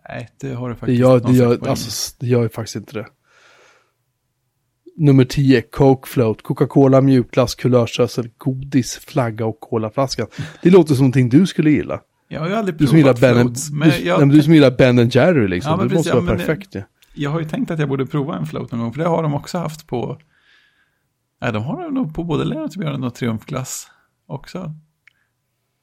[0.10, 1.00] Nej, det har du Det faktiskt.
[1.00, 3.06] gör, någon det, gör, alltså, det gör ju faktiskt inte det.
[4.98, 10.28] Nummer 10, Coke Float, Coca-Cola, mjukglass, kulörströssel, godis, flagga och colaflaskan.
[10.62, 12.02] Det låter som någonting du skulle gilla.
[12.28, 13.68] Jag har ju aldrig Du provat Ben, floats.
[13.70, 15.72] du, Men nej, jag, men du som gillar Ben Jerry liksom.
[15.72, 16.84] Ja, det precis, måste ja, vara men det- perfekt ju.
[17.14, 18.94] jag har ju tänkt att jag borde prova en float någon gång.
[18.94, 20.18] För det har de också haft på...
[21.42, 23.88] Nej, de har nog på både Lennartsbjörnen och Triumfglass
[24.28, 24.74] också.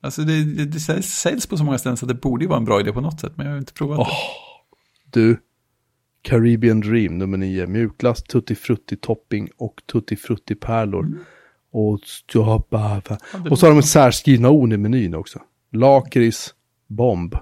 [0.03, 2.65] Alltså det, det, det säljs- på så många ställen så det borde ju vara en
[2.65, 3.33] bra idé på något sätt.
[3.37, 4.05] Men jag har inte provat det.
[5.21, 5.39] Du,
[6.23, 11.05] Caribbean Dream nummer 9, mjukglass, tutti frutti topping och tutti frutti pärlor.
[11.05, 11.25] Och, Mm.
[13.33, 15.43] Ja, det och så har de särskrivna ord i menyn också.
[15.73, 16.55] Lakrits,
[16.87, 17.37] bomb.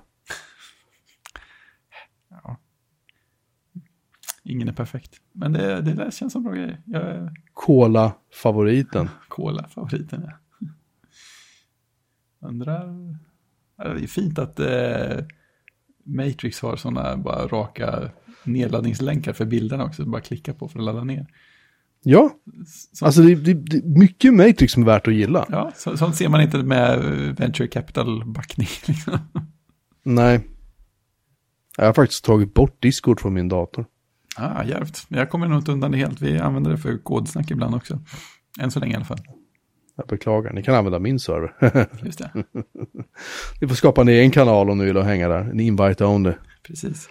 [4.42, 5.20] Ingen är perfekt.
[5.32, 6.82] Men det, det där känns som bra grejer.
[6.84, 9.08] Jag är Cola, favoriten.
[9.28, 10.22] Cola-favoriten.
[10.26, 10.68] Ja.
[12.48, 13.16] Undrar...
[13.76, 15.24] Ja, Det är fint att eh,
[16.04, 18.10] Matrix har sådana bara raka
[18.44, 20.04] nedladdningslänkar för bilderna också.
[20.04, 21.26] Bara klicka på för att ladda ner.
[22.02, 22.30] Ja,
[22.92, 25.46] Så, alltså det, det, det är mycket Matrix som är värt att gilla.
[25.48, 28.68] ja, så, sånt ser man inte med eh, venture capital-backning.
[28.86, 29.18] Liksom.
[30.02, 30.40] Nej.
[31.76, 33.86] Jag har faktiskt tagit bort Discord från min dator.
[34.36, 35.06] Ah, djärvt.
[35.08, 36.20] Jag kommer nog inte undan det helt.
[36.22, 38.00] Vi använder det för kodsnack ibland också.
[38.60, 39.20] Än så länge i alla fall.
[39.96, 41.54] Jag beklagar, ni kan använda min server.
[42.04, 42.30] Just det,
[43.60, 45.40] ni får skapa en egen kanal om ni vill och hänga där.
[45.40, 46.32] En invite only.
[46.66, 47.08] precis.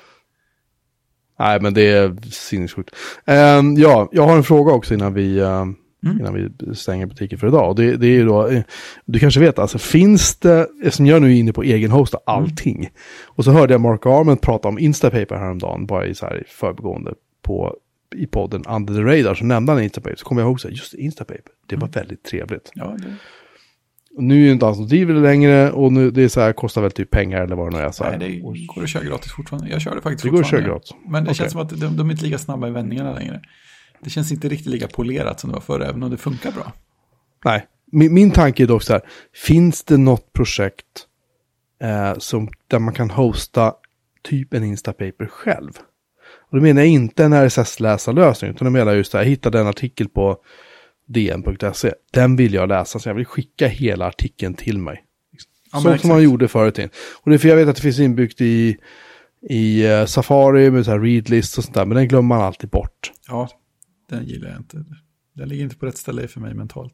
[1.39, 2.95] Nej, men det är sinnessjukt.
[3.25, 5.75] Ehm, ja, jag har en fråga också innan vi, ehm,
[6.05, 6.19] Mm.
[6.19, 7.75] innan vi stänger butiken för idag.
[7.75, 8.61] Det, det är då, eh,
[9.05, 12.89] du kanske vet, alltså finns det, som jag nu är inne på egenhosta allting.
[13.25, 16.43] Och så hörde jag Mark Arment prata om Instapaper häromdagen, bara i så här i
[16.47, 17.75] förbigående på,
[18.16, 20.16] i podden Under the Radar, så nämnde han Instapaper.
[20.16, 22.72] Så kom jag ihåg så här, just det, Instapaper, det var väldigt trevligt.
[22.74, 23.16] Ja, det,
[24.18, 26.41] Och nu är ju inte han som driver det längre och nu, det är så
[26.41, 27.91] här, kostar väl typ pengar eller vad det nu är.
[27.91, 28.18] Så här.
[28.18, 29.70] nej, det går att köra gratis fortfarande.
[29.70, 30.70] Jag kör det faktiskt Det går att köra fortfarande.
[30.70, 31.12] gratis.
[31.12, 31.36] Men det Okej.
[31.36, 33.41] känns som att de, de är inte lika snabba i vändningarna längre.
[34.03, 36.74] Det känns inte riktigt lika polerat som det var förr, även om det funkar bra.
[37.45, 39.01] Nej, min, min tanke är dock så här,
[39.34, 40.86] finns det något projekt
[41.84, 43.74] eh, som, där man kan hosta
[44.24, 45.72] typ en Instapaper själv?
[46.49, 49.29] Och då menar jag inte en RSS-läsarlösning, utan då menar jag just det här, jag
[49.29, 50.37] hittade en artikel på
[51.07, 55.03] dn.se, den vill jag läsa, så jag vill skicka hela artikeln till mig.
[55.71, 56.79] Ja, men så som man gjorde förut.
[57.21, 58.77] Och det är för jag vet att det finns inbyggt i,
[59.49, 62.69] i eh, Safari med så här readlist och sånt där, men den glömmer man alltid
[62.69, 63.11] bort.
[63.27, 63.49] Ja,
[64.09, 64.85] den gillar jag inte.
[65.33, 66.93] Den ligger inte på rätt ställe för mig mentalt.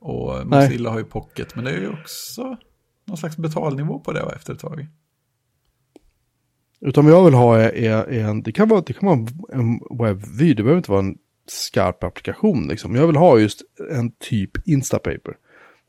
[0.00, 0.68] Och Nej.
[0.68, 2.56] Mozilla har ju Pocket, men det är ju också
[3.04, 4.86] någon slags betalnivå på det va, efter ett tag.
[6.80, 9.26] Utan vad jag vill ha är, är, är en, det kan vara, det kan vara
[9.52, 11.16] en webbvy, det behöver inte vara en
[11.46, 12.94] skarp applikation liksom.
[12.94, 15.36] Jag vill ha just en typ Instapaper.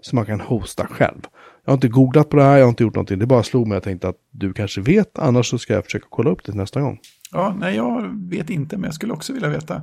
[0.02, 1.22] Som man kan hosta själv.
[1.66, 3.20] Jag har inte googlat på det här, jag har inte gjort någonting.
[3.20, 6.08] Det bara slog mig, jag tänkte att du kanske vet, annars så ska jag försöka
[6.10, 7.00] kolla upp det nästa gång.
[7.32, 9.82] Ja, nej, jag vet inte, men jag skulle också vilja veta.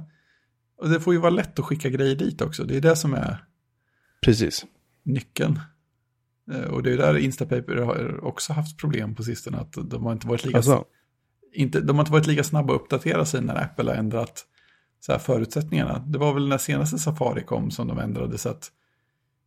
[0.79, 2.65] Och det får ju vara lätt att skicka grejer dit också.
[2.65, 3.45] Det är det som är
[4.23, 4.67] Precis.
[5.03, 5.61] nyckeln.
[6.53, 9.59] Eh, Och det är där Instapaper har också haft problem på sistone.
[9.59, 10.85] Att de har inte varit lika, Alltså,
[11.53, 14.45] inte, de har inte varit lika snabba att uppdatera sig när Apple har ändrat
[15.01, 16.05] så här förutsättningarna.
[16.07, 18.73] Det var väl när senaste Safari kom som de ändrade så att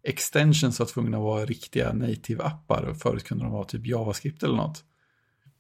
[0.04, 2.82] extensions var tvungna att vara riktiga native-appar.
[2.82, 4.84] Och förut kunde de vara typ JavaScript eller något.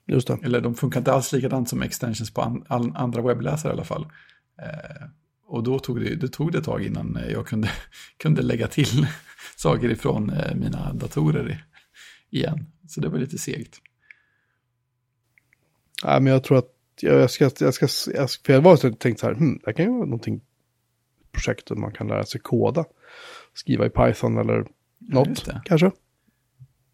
[0.07, 0.37] Just det.
[0.43, 3.83] Eller de funkar inte alls likadant som extensions på an, an, andra webbläsare i alla
[3.83, 4.07] fall.
[4.61, 5.07] Eh,
[5.47, 7.69] och då tog det, det tog det ett tag innan jag kunde,
[8.17, 9.07] kunde lägga till
[9.55, 11.65] saker ifrån eh, mina datorer
[12.29, 12.65] igen.
[12.87, 13.81] Så det var lite segt.
[16.03, 19.19] Nej, men jag tror att jag ska, jag ska, jag ska för jag var tänkt
[19.19, 20.41] så här, hmm, det kan ju vara någonting,
[21.31, 22.85] projekt där man kan lära sig koda.
[23.53, 25.91] Skriva i Python eller något, ja, kanske.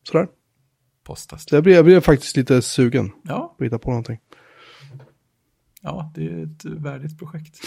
[0.03, 0.27] Sådär.
[1.03, 1.49] Postas.
[1.49, 3.55] Så jag blev, jag blev faktiskt lite sugen ja.
[3.57, 4.19] på att hitta på någonting.
[5.81, 7.59] Ja, det är ett värdigt projekt.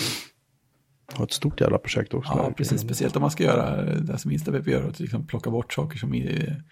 [1.17, 2.33] Och ett stort jävla projekt också.
[2.37, 2.81] Ja, precis.
[2.81, 6.15] Speciellt om man ska göra det som Instaweb gör, att liksom plocka bort saker som
[6.15, 6.63] är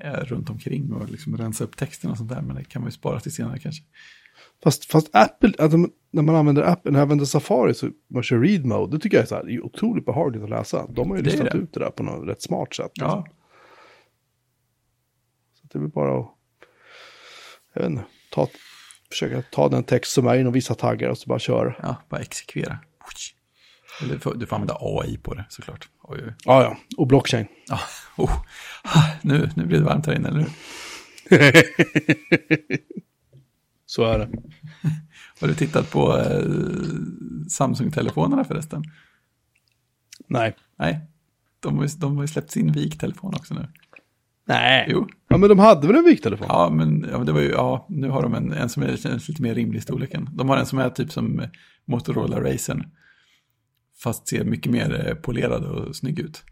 [0.00, 2.42] runt omkring och liksom rensa upp texten och sånt där.
[2.42, 3.84] Men det kan man ju spara till senare kanske.
[4.62, 5.78] Fast, fast Apple, alltså,
[6.10, 9.16] när man använder appen, när jag använder Safari så man kör read mode, det tycker
[9.16, 10.86] jag är, så här, är otroligt behagligt att läsa.
[10.86, 12.90] De har ju listat ut det där på något rätt smart sätt.
[12.94, 13.16] Ja.
[13.16, 13.36] Liksom.
[15.54, 16.30] Så det är väl bara att,
[17.74, 18.48] jag vet inte, ta,
[19.10, 21.74] försöka ta den text som är inom vissa taggar och så bara köra.
[21.82, 22.78] Ja, bara exekvera.
[24.00, 25.88] Eller för, du får använda AI på det såklart.
[26.02, 26.34] Oj, oj.
[26.44, 27.46] Ja, ja, och blockchain.
[27.68, 27.80] Ja,
[28.16, 28.42] oh.
[29.22, 30.50] nu, nu blir det varmt här inne, eller hur?
[33.86, 34.28] Så är det.
[35.40, 36.44] Har du tittat på eh,
[37.48, 38.84] Samsung-telefonerna förresten?
[40.28, 40.56] Nej.
[40.78, 41.00] Nej,
[41.60, 43.68] de har, ju, de har ju släppt sin viktelefon också nu.
[44.44, 44.86] Nej.
[44.88, 45.08] Jo.
[45.28, 46.46] Ja, men de hade väl en viktelefon?
[46.50, 49.42] Ja, men ja, det var ju, ja, nu har de en, en som är lite
[49.42, 50.30] mer rimlig i storleken.
[50.32, 51.42] De har en som är typ som
[51.84, 52.84] Motorola Racen.
[54.02, 56.42] Fast ser mycket mer eh, polerad och snygg ut.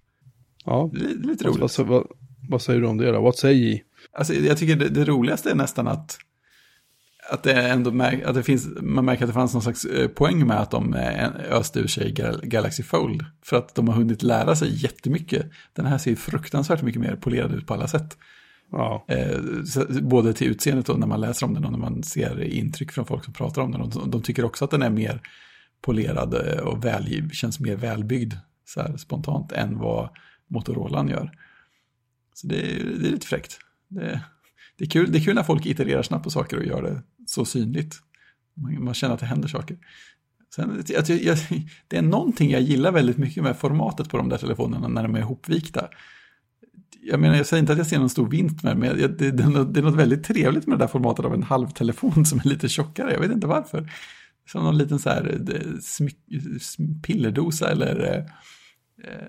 [0.65, 0.91] Ja.
[0.95, 1.79] Är lite roligt.
[1.79, 2.07] Vad, vad,
[2.49, 3.21] vad, säger du om det då?
[3.21, 3.81] Vad säger?
[4.13, 6.19] Alltså, jag tycker det, det roligaste är nästan att
[7.31, 10.09] att det ändå märk, att det finns, man märker att det fanns någon slags eh,
[10.09, 13.25] poäng med att de eh, öste ur sig Galaxy Fold.
[13.45, 15.47] För att de har hunnit lära sig jättemycket.
[15.73, 18.19] Den här ser fruktansvärt mycket mer polerad ut på alla sätt.
[18.73, 19.07] Ja.
[20.03, 23.07] Både till utseendet och när man läser om den och när man ser intryck från
[23.07, 24.11] folk som pratar om den.
[24.11, 25.21] De tycker också att den är mer
[25.81, 30.09] polerad eh, och väl, känns mer välbyggd så här, spontant än vad
[30.47, 31.33] Motorolan gör.
[32.35, 32.57] Så det,
[33.01, 33.59] det är lite fräckt.
[33.89, 34.21] Det,
[34.79, 37.03] det, är kul, det är kul när folk itererar snabbt på saker och gör det
[37.27, 37.97] så synligt.
[38.55, 39.79] Man, man känner att det händer saker.
[40.55, 41.39] Sen, jag, jag,
[41.89, 45.15] det är någonting jag gillar väldigt mycket med formatet på de där telefonerna när de
[45.15, 45.89] är ihopvikta.
[47.03, 49.19] Jag menar, jag säger inte att jag ser någon stor vinst med det, men jag,
[49.19, 51.43] det, det, är något, det är något väldigt trevligt med det där formatet av en
[51.43, 53.13] halvtelefon som är lite tjockare.
[53.13, 53.93] Jag vet inte varför.
[54.53, 55.41] Som någon liten så här
[55.83, 56.19] smyck,
[57.03, 58.25] pillerdosa eller eh,
[59.05, 59.29] eh,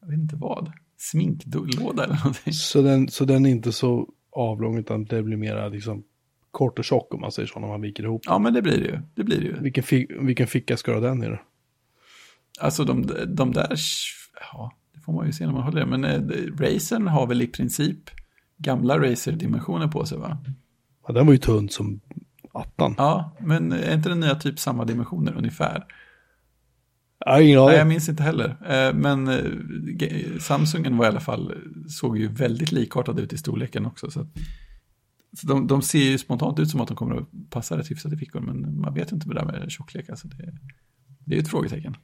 [0.00, 0.72] jag vet inte vad.
[0.98, 2.52] Sminklåda eller någonting.
[2.52, 6.04] Så den, så den är inte så avlång utan det blir mera liksom
[6.50, 8.22] kort och tjock om man säger så när man viker ihop.
[8.26, 8.98] Ja men det blir det ju.
[9.14, 9.60] Det blir det ju.
[9.60, 11.38] Vilken, fi, vilken ficka ska du ha den i då?
[12.60, 13.76] Alltså de, de där,
[14.52, 15.86] ja det får man ju se när man håller det.
[15.86, 16.20] Men eh,
[16.58, 18.10] Racern har väl i princip
[18.56, 20.38] gamla Racer-dimensioner på sig va?
[21.06, 22.00] Ja den var ju tunn som
[22.56, 22.94] attan.
[22.98, 25.84] Ja, men är inte den nya typ samma dimensioner ungefär?
[27.26, 28.48] Nej, jag minns inte heller.
[28.48, 31.54] Eh, men eh, Samsungen var i alla fall,
[31.88, 34.10] såg ju väldigt likartad ut i storleken också.
[34.10, 34.26] Så,
[35.32, 38.12] så de, de, ser ju spontant ut som att de kommer att passa rätt hyfsat
[38.12, 40.10] i fickor, men man vet inte vad det där med tjocklek.
[40.10, 40.54] Alltså det,
[41.18, 41.96] det är ju ett frågetecken.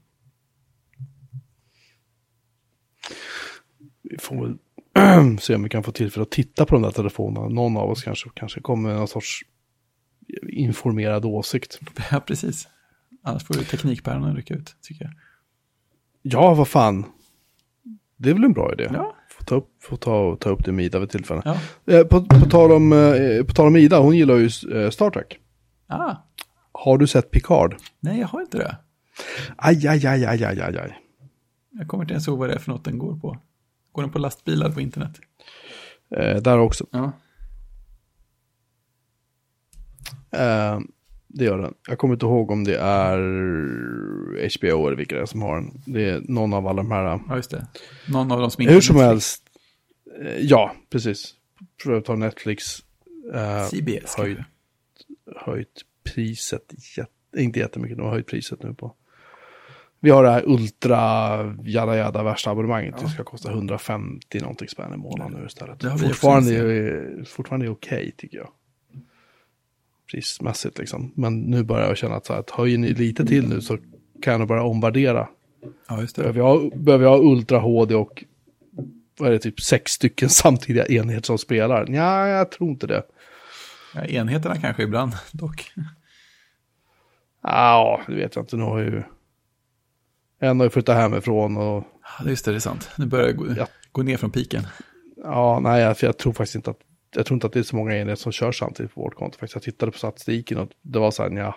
[4.03, 4.59] Vi får väl
[5.41, 7.49] se om vi kan få tillfälle att titta på de där telefonerna.
[7.49, 9.43] Någon av oss kanske, kanske kommer med någon sorts
[10.49, 11.81] informerad åsikt.
[12.11, 12.69] Ja, precis.
[13.23, 15.15] Annars får ju teknikpäronen rycka ut, tycker jag.
[16.23, 17.05] Ja, vad fan.
[18.17, 18.89] Det är väl en bra idé.
[18.93, 19.17] Ja.
[19.31, 21.43] Få ta upp, få ta, ta upp det med Ida vid tillfälle.
[21.45, 21.57] Ja.
[21.95, 25.11] Eh, på, på, tal om, eh, på tal om Ida, hon gillar ju eh, Star
[25.11, 25.39] Trek.
[25.87, 26.17] Ah.
[26.73, 27.77] Har du sett Picard?
[28.01, 28.77] Nej, jag har inte det.
[29.57, 30.99] Aj, aj, aj, aj, aj, aj, aj.
[31.71, 33.39] Jag kommer inte ens ihåg vad det är för något den går på.
[33.93, 35.21] Går den på lastbilar på internet?
[36.17, 36.87] Eh, där också.
[36.91, 37.13] Ja.
[40.31, 40.81] Eh,
[41.35, 41.75] det gör den.
[41.89, 43.19] Jag kommer inte ihåg om det är
[44.59, 45.83] HBO eller vilka det är som har den.
[45.87, 47.21] Det är någon av alla de här.
[47.29, 47.67] Ja, just det.
[48.09, 49.43] Någon av dem som inte Hur som helst.
[50.21, 51.35] Eh, ja, precis.
[51.83, 52.79] För att ta Netflix.
[53.35, 54.39] Eh, CBS höjt,
[55.37, 56.75] höjt priset.
[56.97, 58.95] Jätte, inte jättemycket, de har höjt priset nu på.
[60.01, 60.99] Vi har det här ultra
[61.65, 62.95] jada jada värsta abonnemanget.
[62.99, 63.07] Ja.
[63.07, 66.01] Det ska kosta 150 någonting spänn i månaden nu istället.
[66.01, 68.49] Fortfarande, fortfarande är okej okay, tycker jag
[70.13, 71.13] prismässigt liksom.
[71.17, 73.79] Men nu börjar jag känna att, så här, att höjer ni lite till nu så
[74.23, 75.29] kan jag börja omvärdera.
[75.89, 76.23] Ja, just det.
[76.23, 78.25] Behöver jag, behöver jag ha Ultra HD och
[79.19, 81.87] vad är det, typ sex stycken samtidiga enheter som spelar?
[81.89, 83.03] Ja, jag tror inte det.
[83.95, 85.73] Ja, enheterna kanske ibland dock.
[87.43, 88.57] Ja, det vet jag inte.
[88.57, 89.03] Nu har jag ju...
[90.41, 91.85] En har ju flyttat hemifrån och...
[92.19, 92.91] Ja, just det, det är sant.
[92.99, 93.67] Nu börjar jag gå, ja.
[93.93, 94.63] gå ner från piken.
[95.17, 96.81] Ja, nej, för jag tror faktiskt inte att
[97.15, 99.39] jag tror inte att det är så många enheter som kör samtidigt på vårt konto.
[99.39, 99.55] Faktiskt.
[99.55, 101.57] Jag tittade på statistiken och det var så här, ja.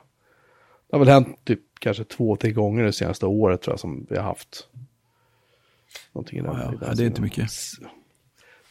[0.90, 4.08] Det har väl hänt typ kanske två, tre gånger det senaste året tror jag som
[4.10, 4.68] vi har haft.
[6.14, 6.74] Någonting i den, Ja, ja.
[6.74, 7.52] i den Ja, det är inte mycket.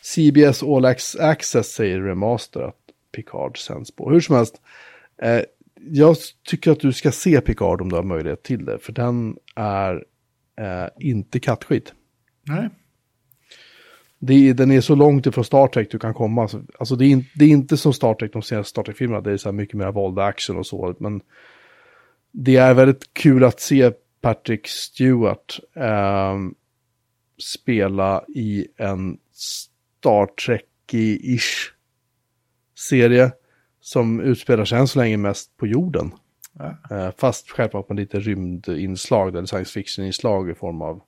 [0.03, 0.85] CBS All
[1.21, 2.77] Access säger Remaster att
[3.13, 4.11] Picard sänds på.
[4.11, 4.61] Hur som helst,
[5.23, 5.41] eh,
[5.75, 9.37] jag tycker att du ska se Picard om du har möjlighet till det, för den
[9.55, 10.05] är
[10.57, 11.95] eh, inte kattskit.
[12.43, 12.69] Nej.
[14.27, 16.49] Det, den är så långt ifrån Star Trek du kan komma.
[16.79, 19.33] Alltså, det, är, in- det är inte som Star Trek, de senaste Star Trek-filmerna, det
[19.33, 21.21] är så här mycket mer våld och action och så, men
[22.33, 26.55] det är väldigt kul att se Patrick Stewart ehm,
[27.39, 31.71] spela i en Star Trek-ish
[32.79, 33.33] serie
[33.81, 36.13] som utspelar sig än så länge mest på jorden.
[36.53, 36.97] Ja.
[36.97, 41.03] Eh, fast självklart med lite rymdinslag eller science fiction-inslag i form av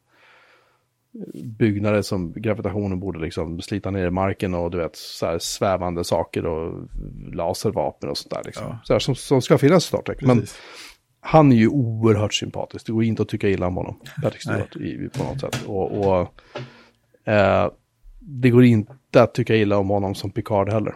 [1.34, 6.04] byggnader som gravitationen borde liksom slita ner i marken och du vet så här svävande
[6.04, 6.88] saker och
[7.32, 8.66] laservapen och sånt där liksom.
[8.66, 8.78] Ja.
[8.84, 10.22] Så här, som, som ska finnas i Star Trek.
[10.22, 10.58] Men Precis.
[11.20, 12.86] han är ju oerhört sympatisk.
[12.86, 14.00] Det går inte att tycka illa om honom.
[14.22, 14.42] Patrick.
[14.42, 15.64] Stewart i, på något sätt.
[15.66, 16.40] Och, och
[17.32, 17.70] eh,
[18.20, 20.94] det går inte att tycka illa om honom som Picard heller.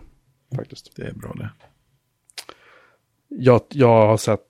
[0.57, 0.97] Faktiskt.
[0.97, 1.51] Det är bra det.
[3.29, 4.41] Jag, jag har sett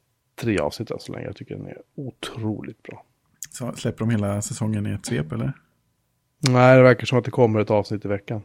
[0.40, 1.26] tre avsnitt än så länge.
[1.26, 3.04] Jag tycker den är otroligt bra.
[3.50, 5.52] Så släpper de hela säsongen i ett svep eller?
[6.48, 8.42] Nej, det verkar som att det kommer ett avsnitt i veckan.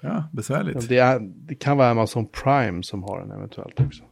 [0.00, 0.88] Ja, besvärligt.
[0.88, 4.04] Det, är, det kan vara Amazon Prime som har den eventuellt också.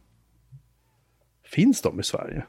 [1.43, 2.45] Finns de i Sverige?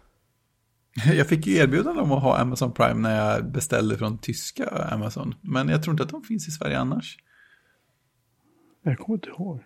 [1.15, 5.35] Jag fick ju erbjudande om att ha Amazon Prime när jag beställde från tyska Amazon.
[5.41, 7.17] Men jag tror inte att de finns i Sverige annars.
[8.83, 9.65] Jag kommer inte ihåg.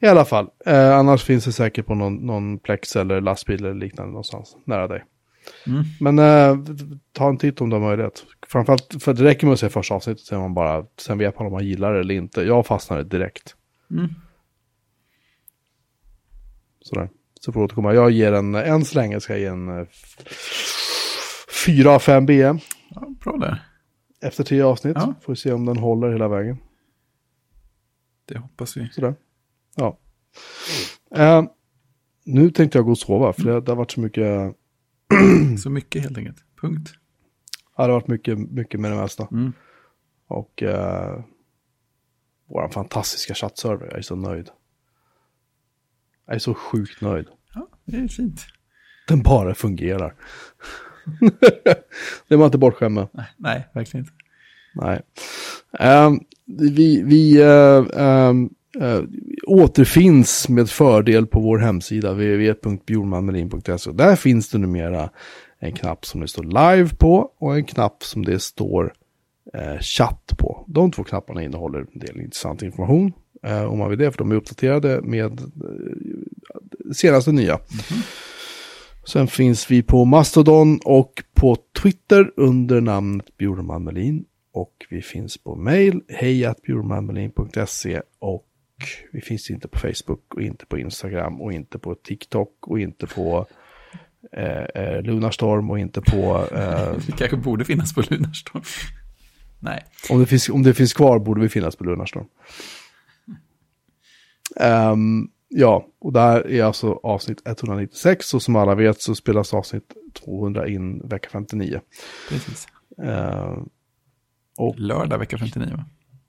[0.00, 3.74] I alla fall, eh, annars finns det säkert på någon, någon Plex eller lastbil eller
[3.74, 5.04] liknande någonstans nära dig.
[5.66, 5.84] Mm.
[6.00, 6.74] Men eh,
[7.12, 8.24] ta en titt om du har möjlighet.
[8.46, 11.46] Framförallt, för det räcker med att se första avsnittet, sen, man bara, sen vet man
[11.46, 12.42] om man gillar det eller inte.
[12.42, 13.56] Jag fastnade direkt.
[13.90, 14.08] Mm.
[16.80, 17.08] Sådär.
[17.40, 17.94] Så får du återkomma.
[17.94, 20.16] Jag ger en, än så länge ska jag ge en eh, f-
[21.66, 22.58] 4 av 5 BM.
[22.90, 23.62] Ja, bra där.
[24.22, 24.96] Efter tio avsnitt.
[25.00, 25.14] Ja.
[25.22, 26.58] Får vi se om den håller hela vägen.
[28.24, 28.88] Det hoppas vi.
[28.92, 29.14] Sådär.
[29.76, 29.98] Ja.
[31.14, 31.42] Eh,
[32.24, 34.56] nu tänkte jag gå och sova, för det, det har varit så mycket,
[35.62, 36.44] Så mycket helt enkelt.
[36.60, 36.92] Punkt.
[37.76, 39.28] ja, det har varit mycket, mycket med det mesta.
[39.32, 39.52] Mm.
[40.26, 41.20] Och eh,
[42.48, 44.50] vår fantastiska chattserver, jag är så nöjd.
[46.26, 47.26] Jag är så sjukt nöjd.
[47.54, 48.40] Ja, det är fint.
[49.08, 50.14] Den bara fungerar.
[52.28, 53.08] det är man inte bortskämd med.
[53.12, 54.14] Nej, nej, verkligen inte.
[54.74, 55.02] Nej.
[55.78, 58.50] Ehm, vi vi eh, ehm,
[58.80, 59.02] eh,
[59.50, 63.90] återfinns med fördel på vår hemsida www.bjornmanmelin.se.
[63.92, 65.10] Där finns det numera
[65.58, 68.92] en knapp som det står live på och en knapp som det står
[69.54, 70.64] eh, chatt på.
[70.68, 73.12] De två knapparna innehåller en del intressant information.
[73.46, 77.58] Eh, om man vill det, för de är uppdaterade med eh, senaste nya.
[79.06, 84.24] Sen finns vi på Mastodon och på Twitter under namnet Bjurman Melin.
[84.52, 88.46] Och vi finns på mail, hejatbjurmanmelin.se och
[89.12, 93.06] vi finns inte på Facebook och inte på Instagram och inte på TikTok och inte
[93.06, 93.46] på
[94.32, 96.46] eh, eh, Lunarstorm och inte på...
[96.52, 98.62] Eh, Vi kanske borde finnas på Lunarstorm.
[99.58, 99.84] nej.
[100.10, 102.26] om, det finns, om det finns kvar borde vi finnas på Lunarstorm.
[104.56, 109.94] Ehm, ja, och där är alltså avsnitt 196 och som alla vet så spelas avsnitt
[110.24, 111.80] 200 in vecka 59.
[112.28, 112.66] Precis.
[113.02, 113.68] Ehm,
[114.76, 115.84] Lördag vecka 59 va?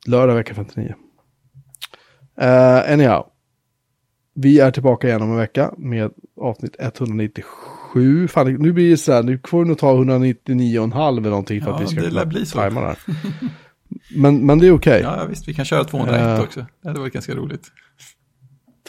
[0.07, 0.95] Lördag vecka 59.
[2.41, 3.25] Uh, anyhow.
[4.33, 6.11] Vi är tillbaka igen om en vecka med
[6.41, 8.27] avsnitt 197.
[8.27, 11.69] Fan, nu blir det så här, nu får vi nog ta 199,5 eller någonting för
[11.69, 12.57] Ja, att vi ska det bli så.
[12.57, 12.97] tajma det här.
[14.15, 15.01] Men, men det är okej.
[15.03, 15.47] Ja, ja, visst.
[15.47, 16.41] Vi kan köra 201 Eh.
[16.43, 16.65] också.
[16.81, 17.67] Det hade varit ganska roligt.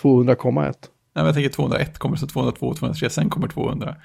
[0.02, 0.54] 200,1.
[0.54, 0.72] Nej,
[1.14, 3.96] men jag tänker 201 kommer, så 202, 203, sen kommer 200.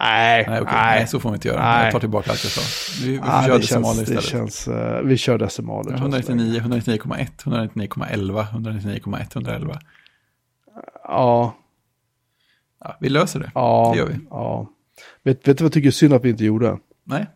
[0.00, 0.74] Nej, Nej, okej.
[0.74, 1.62] Nej, så får vi inte göra.
[1.62, 1.84] Nej.
[1.84, 2.60] Jag tar tillbaka allt jag sa.
[3.04, 4.24] Vi, vi Ah, det decimaler känns, det istället.
[4.24, 5.82] känns, eh, vi kör decimaler.
[5.84, 6.00] tror jag.
[6.00, 9.80] 199, 199,1, 199,11, 199,1, 111.
[11.04, 11.56] Ja,
[12.84, 13.50] Ja, vi löser det.
[13.54, 14.14] ja, Det gör vi.
[14.30, 14.70] ja.
[15.22, 16.78] Vet, vet du vad jag tycker är synd att vi inte gjorde?
[17.04, 17.26] Nej,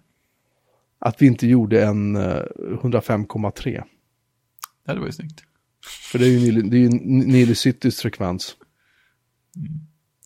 [0.99, 2.23] Att vi inte gjorde en eh,
[2.82, 3.82] 105,3.
[4.85, 5.43] det hade varit snyggt.
[6.12, 8.57] För det är ju Nile- ju Citys frekvens.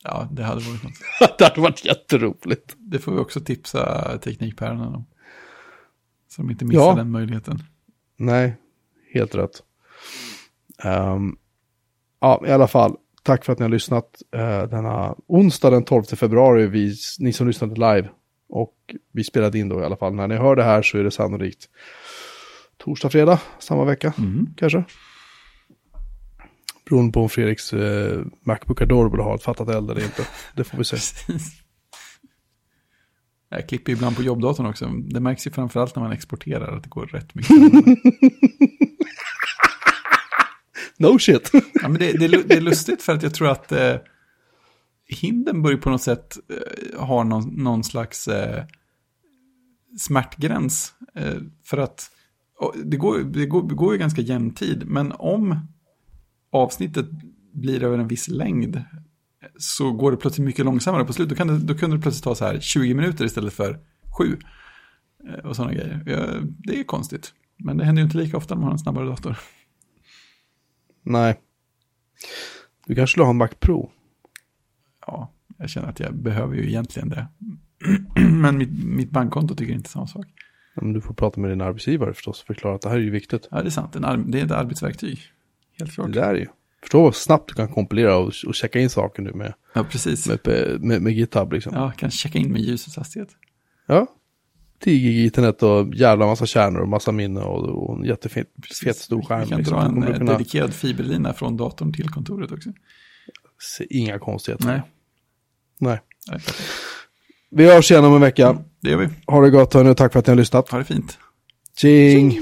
[0.04, 0.92] Ja, det hade varit något.
[1.38, 2.74] det hade varit jätteroligt.
[2.78, 5.06] Det får vi också tipsa Teknikpäronen om.
[6.28, 6.94] Så de inte missar Ja.
[6.94, 7.62] den möjligheten.
[8.16, 8.56] Nej,
[9.14, 9.62] helt rätt.
[10.84, 11.36] Ehm,
[12.20, 12.96] ja, i alla fall.
[13.22, 16.66] Tack för att ni har lyssnat uh, denna onsdag den 12 februari.
[16.66, 18.08] Vi, ni som lyssnade live.
[18.48, 18.76] Och
[19.12, 20.14] vi spelade in då i alla fall.
[20.14, 21.68] När ni hör det här så är det sannolikt
[22.76, 24.46] torsdag, fredag samma vecka Mm.
[24.56, 24.84] kanske.
[26.89, 30.27] Beroende på om Fredriks eh, Macbook Adorable har ett fattat eld eller inte.
[30.56, 30.97] Det får vi se.
[33.51, 34.86] Jag klipper ibland på jobbdatorn också.
[34.86, 37.56] Det märks ju framförallt när man exporterar att det går rätt mycket.
[41.01, 41.51] No shit!
[41.52, 43.97] ja, men det, det, det är lustigt för att jag tror att eh,
[45.06, 48.65] hinden börjar på något sätt eh, ha någon, någon slags eh,
[49.98, 50.93] smärtgräns.
[51.15, 51.35] Eh,
[51.65, 52.10] för att
[52.85, 55.60] det, går, det, går, det går ju ganska jämn tid, men om
[56.50, 57.06] avsnittet
[57.52, 58.82] blir över en viss längd
[59.58, 61.28] så går det plötsligt mycket långsammare på slut.
[61.28, 63.78] Då, kan det, då kunde det plötsligt ta så här 20 minuter istället för
[64.18, 64.38] 7.
[65.28, 66.02] Eh, och sådana grejer.
[66.58, 67.34] Det är konstigt.
[67.56, 69.38] Men det händer ju inte lika ofta när man har en snabbare dator.
[71.02, 71.40] Nej.
[72.86, 73.90] Du kanske skulle ha en Mac Pro?
[75.06, 77.28] Ja, jag känner att jag behöver ju egentligen det.
[78.20, 80.26] Men mitt, mitt bankkonto tycker inte samma sak.
[80.74, 83.00] Ja, Men du får prata med din arbetsgivare förstås och förklara att det här är
[83.00, 83.48] ju viktigt.
[83.50, 83.92] Ja, det är sant.
[84.26, 85.20] Det är ett arbetsverktyg.
[85.78, 86.12] Helt klart.
[86.12, 86.46] Det där är ju.
[86.80, 90.26] Förstå vad snabbt du kan kompilera och, och checka in saker nu med, Ja, precis.
[90.26, 90.38] med,
[90.80, 91.74] med, med GitHub liksom.
[91.74, 93.28] Ja, kan checka in med ljusets hastighet.
[93.86, 94.06] Ja.
[94.80, 98.46] 10 gig internet och jävla massa kärnor och massa minne och, och en jättefet
[98.82, 99.40] fet stor skärm.
[99.40, 99.76] Vi kan liksom.
[99.76, 102.70] dra en eh, kunna dedikerad fiberlina från datorn till kontoret också.
[103.78, 104.66] se inga konstigheter.
[104.66, 104.82] Nej,
[105.78, 106.00] Nej.
[106.28, 106.56] klart.
[107.50, 108.59] Vi hörs igen om en vecka.
[108.80, 109.09] det gör vi.
[109.26, 110.70] Ha det gott hörni och tack för att ni har lyssnat.
[110.70, 111.18] Ha det fint.
[111.76, 112.40] Tjing!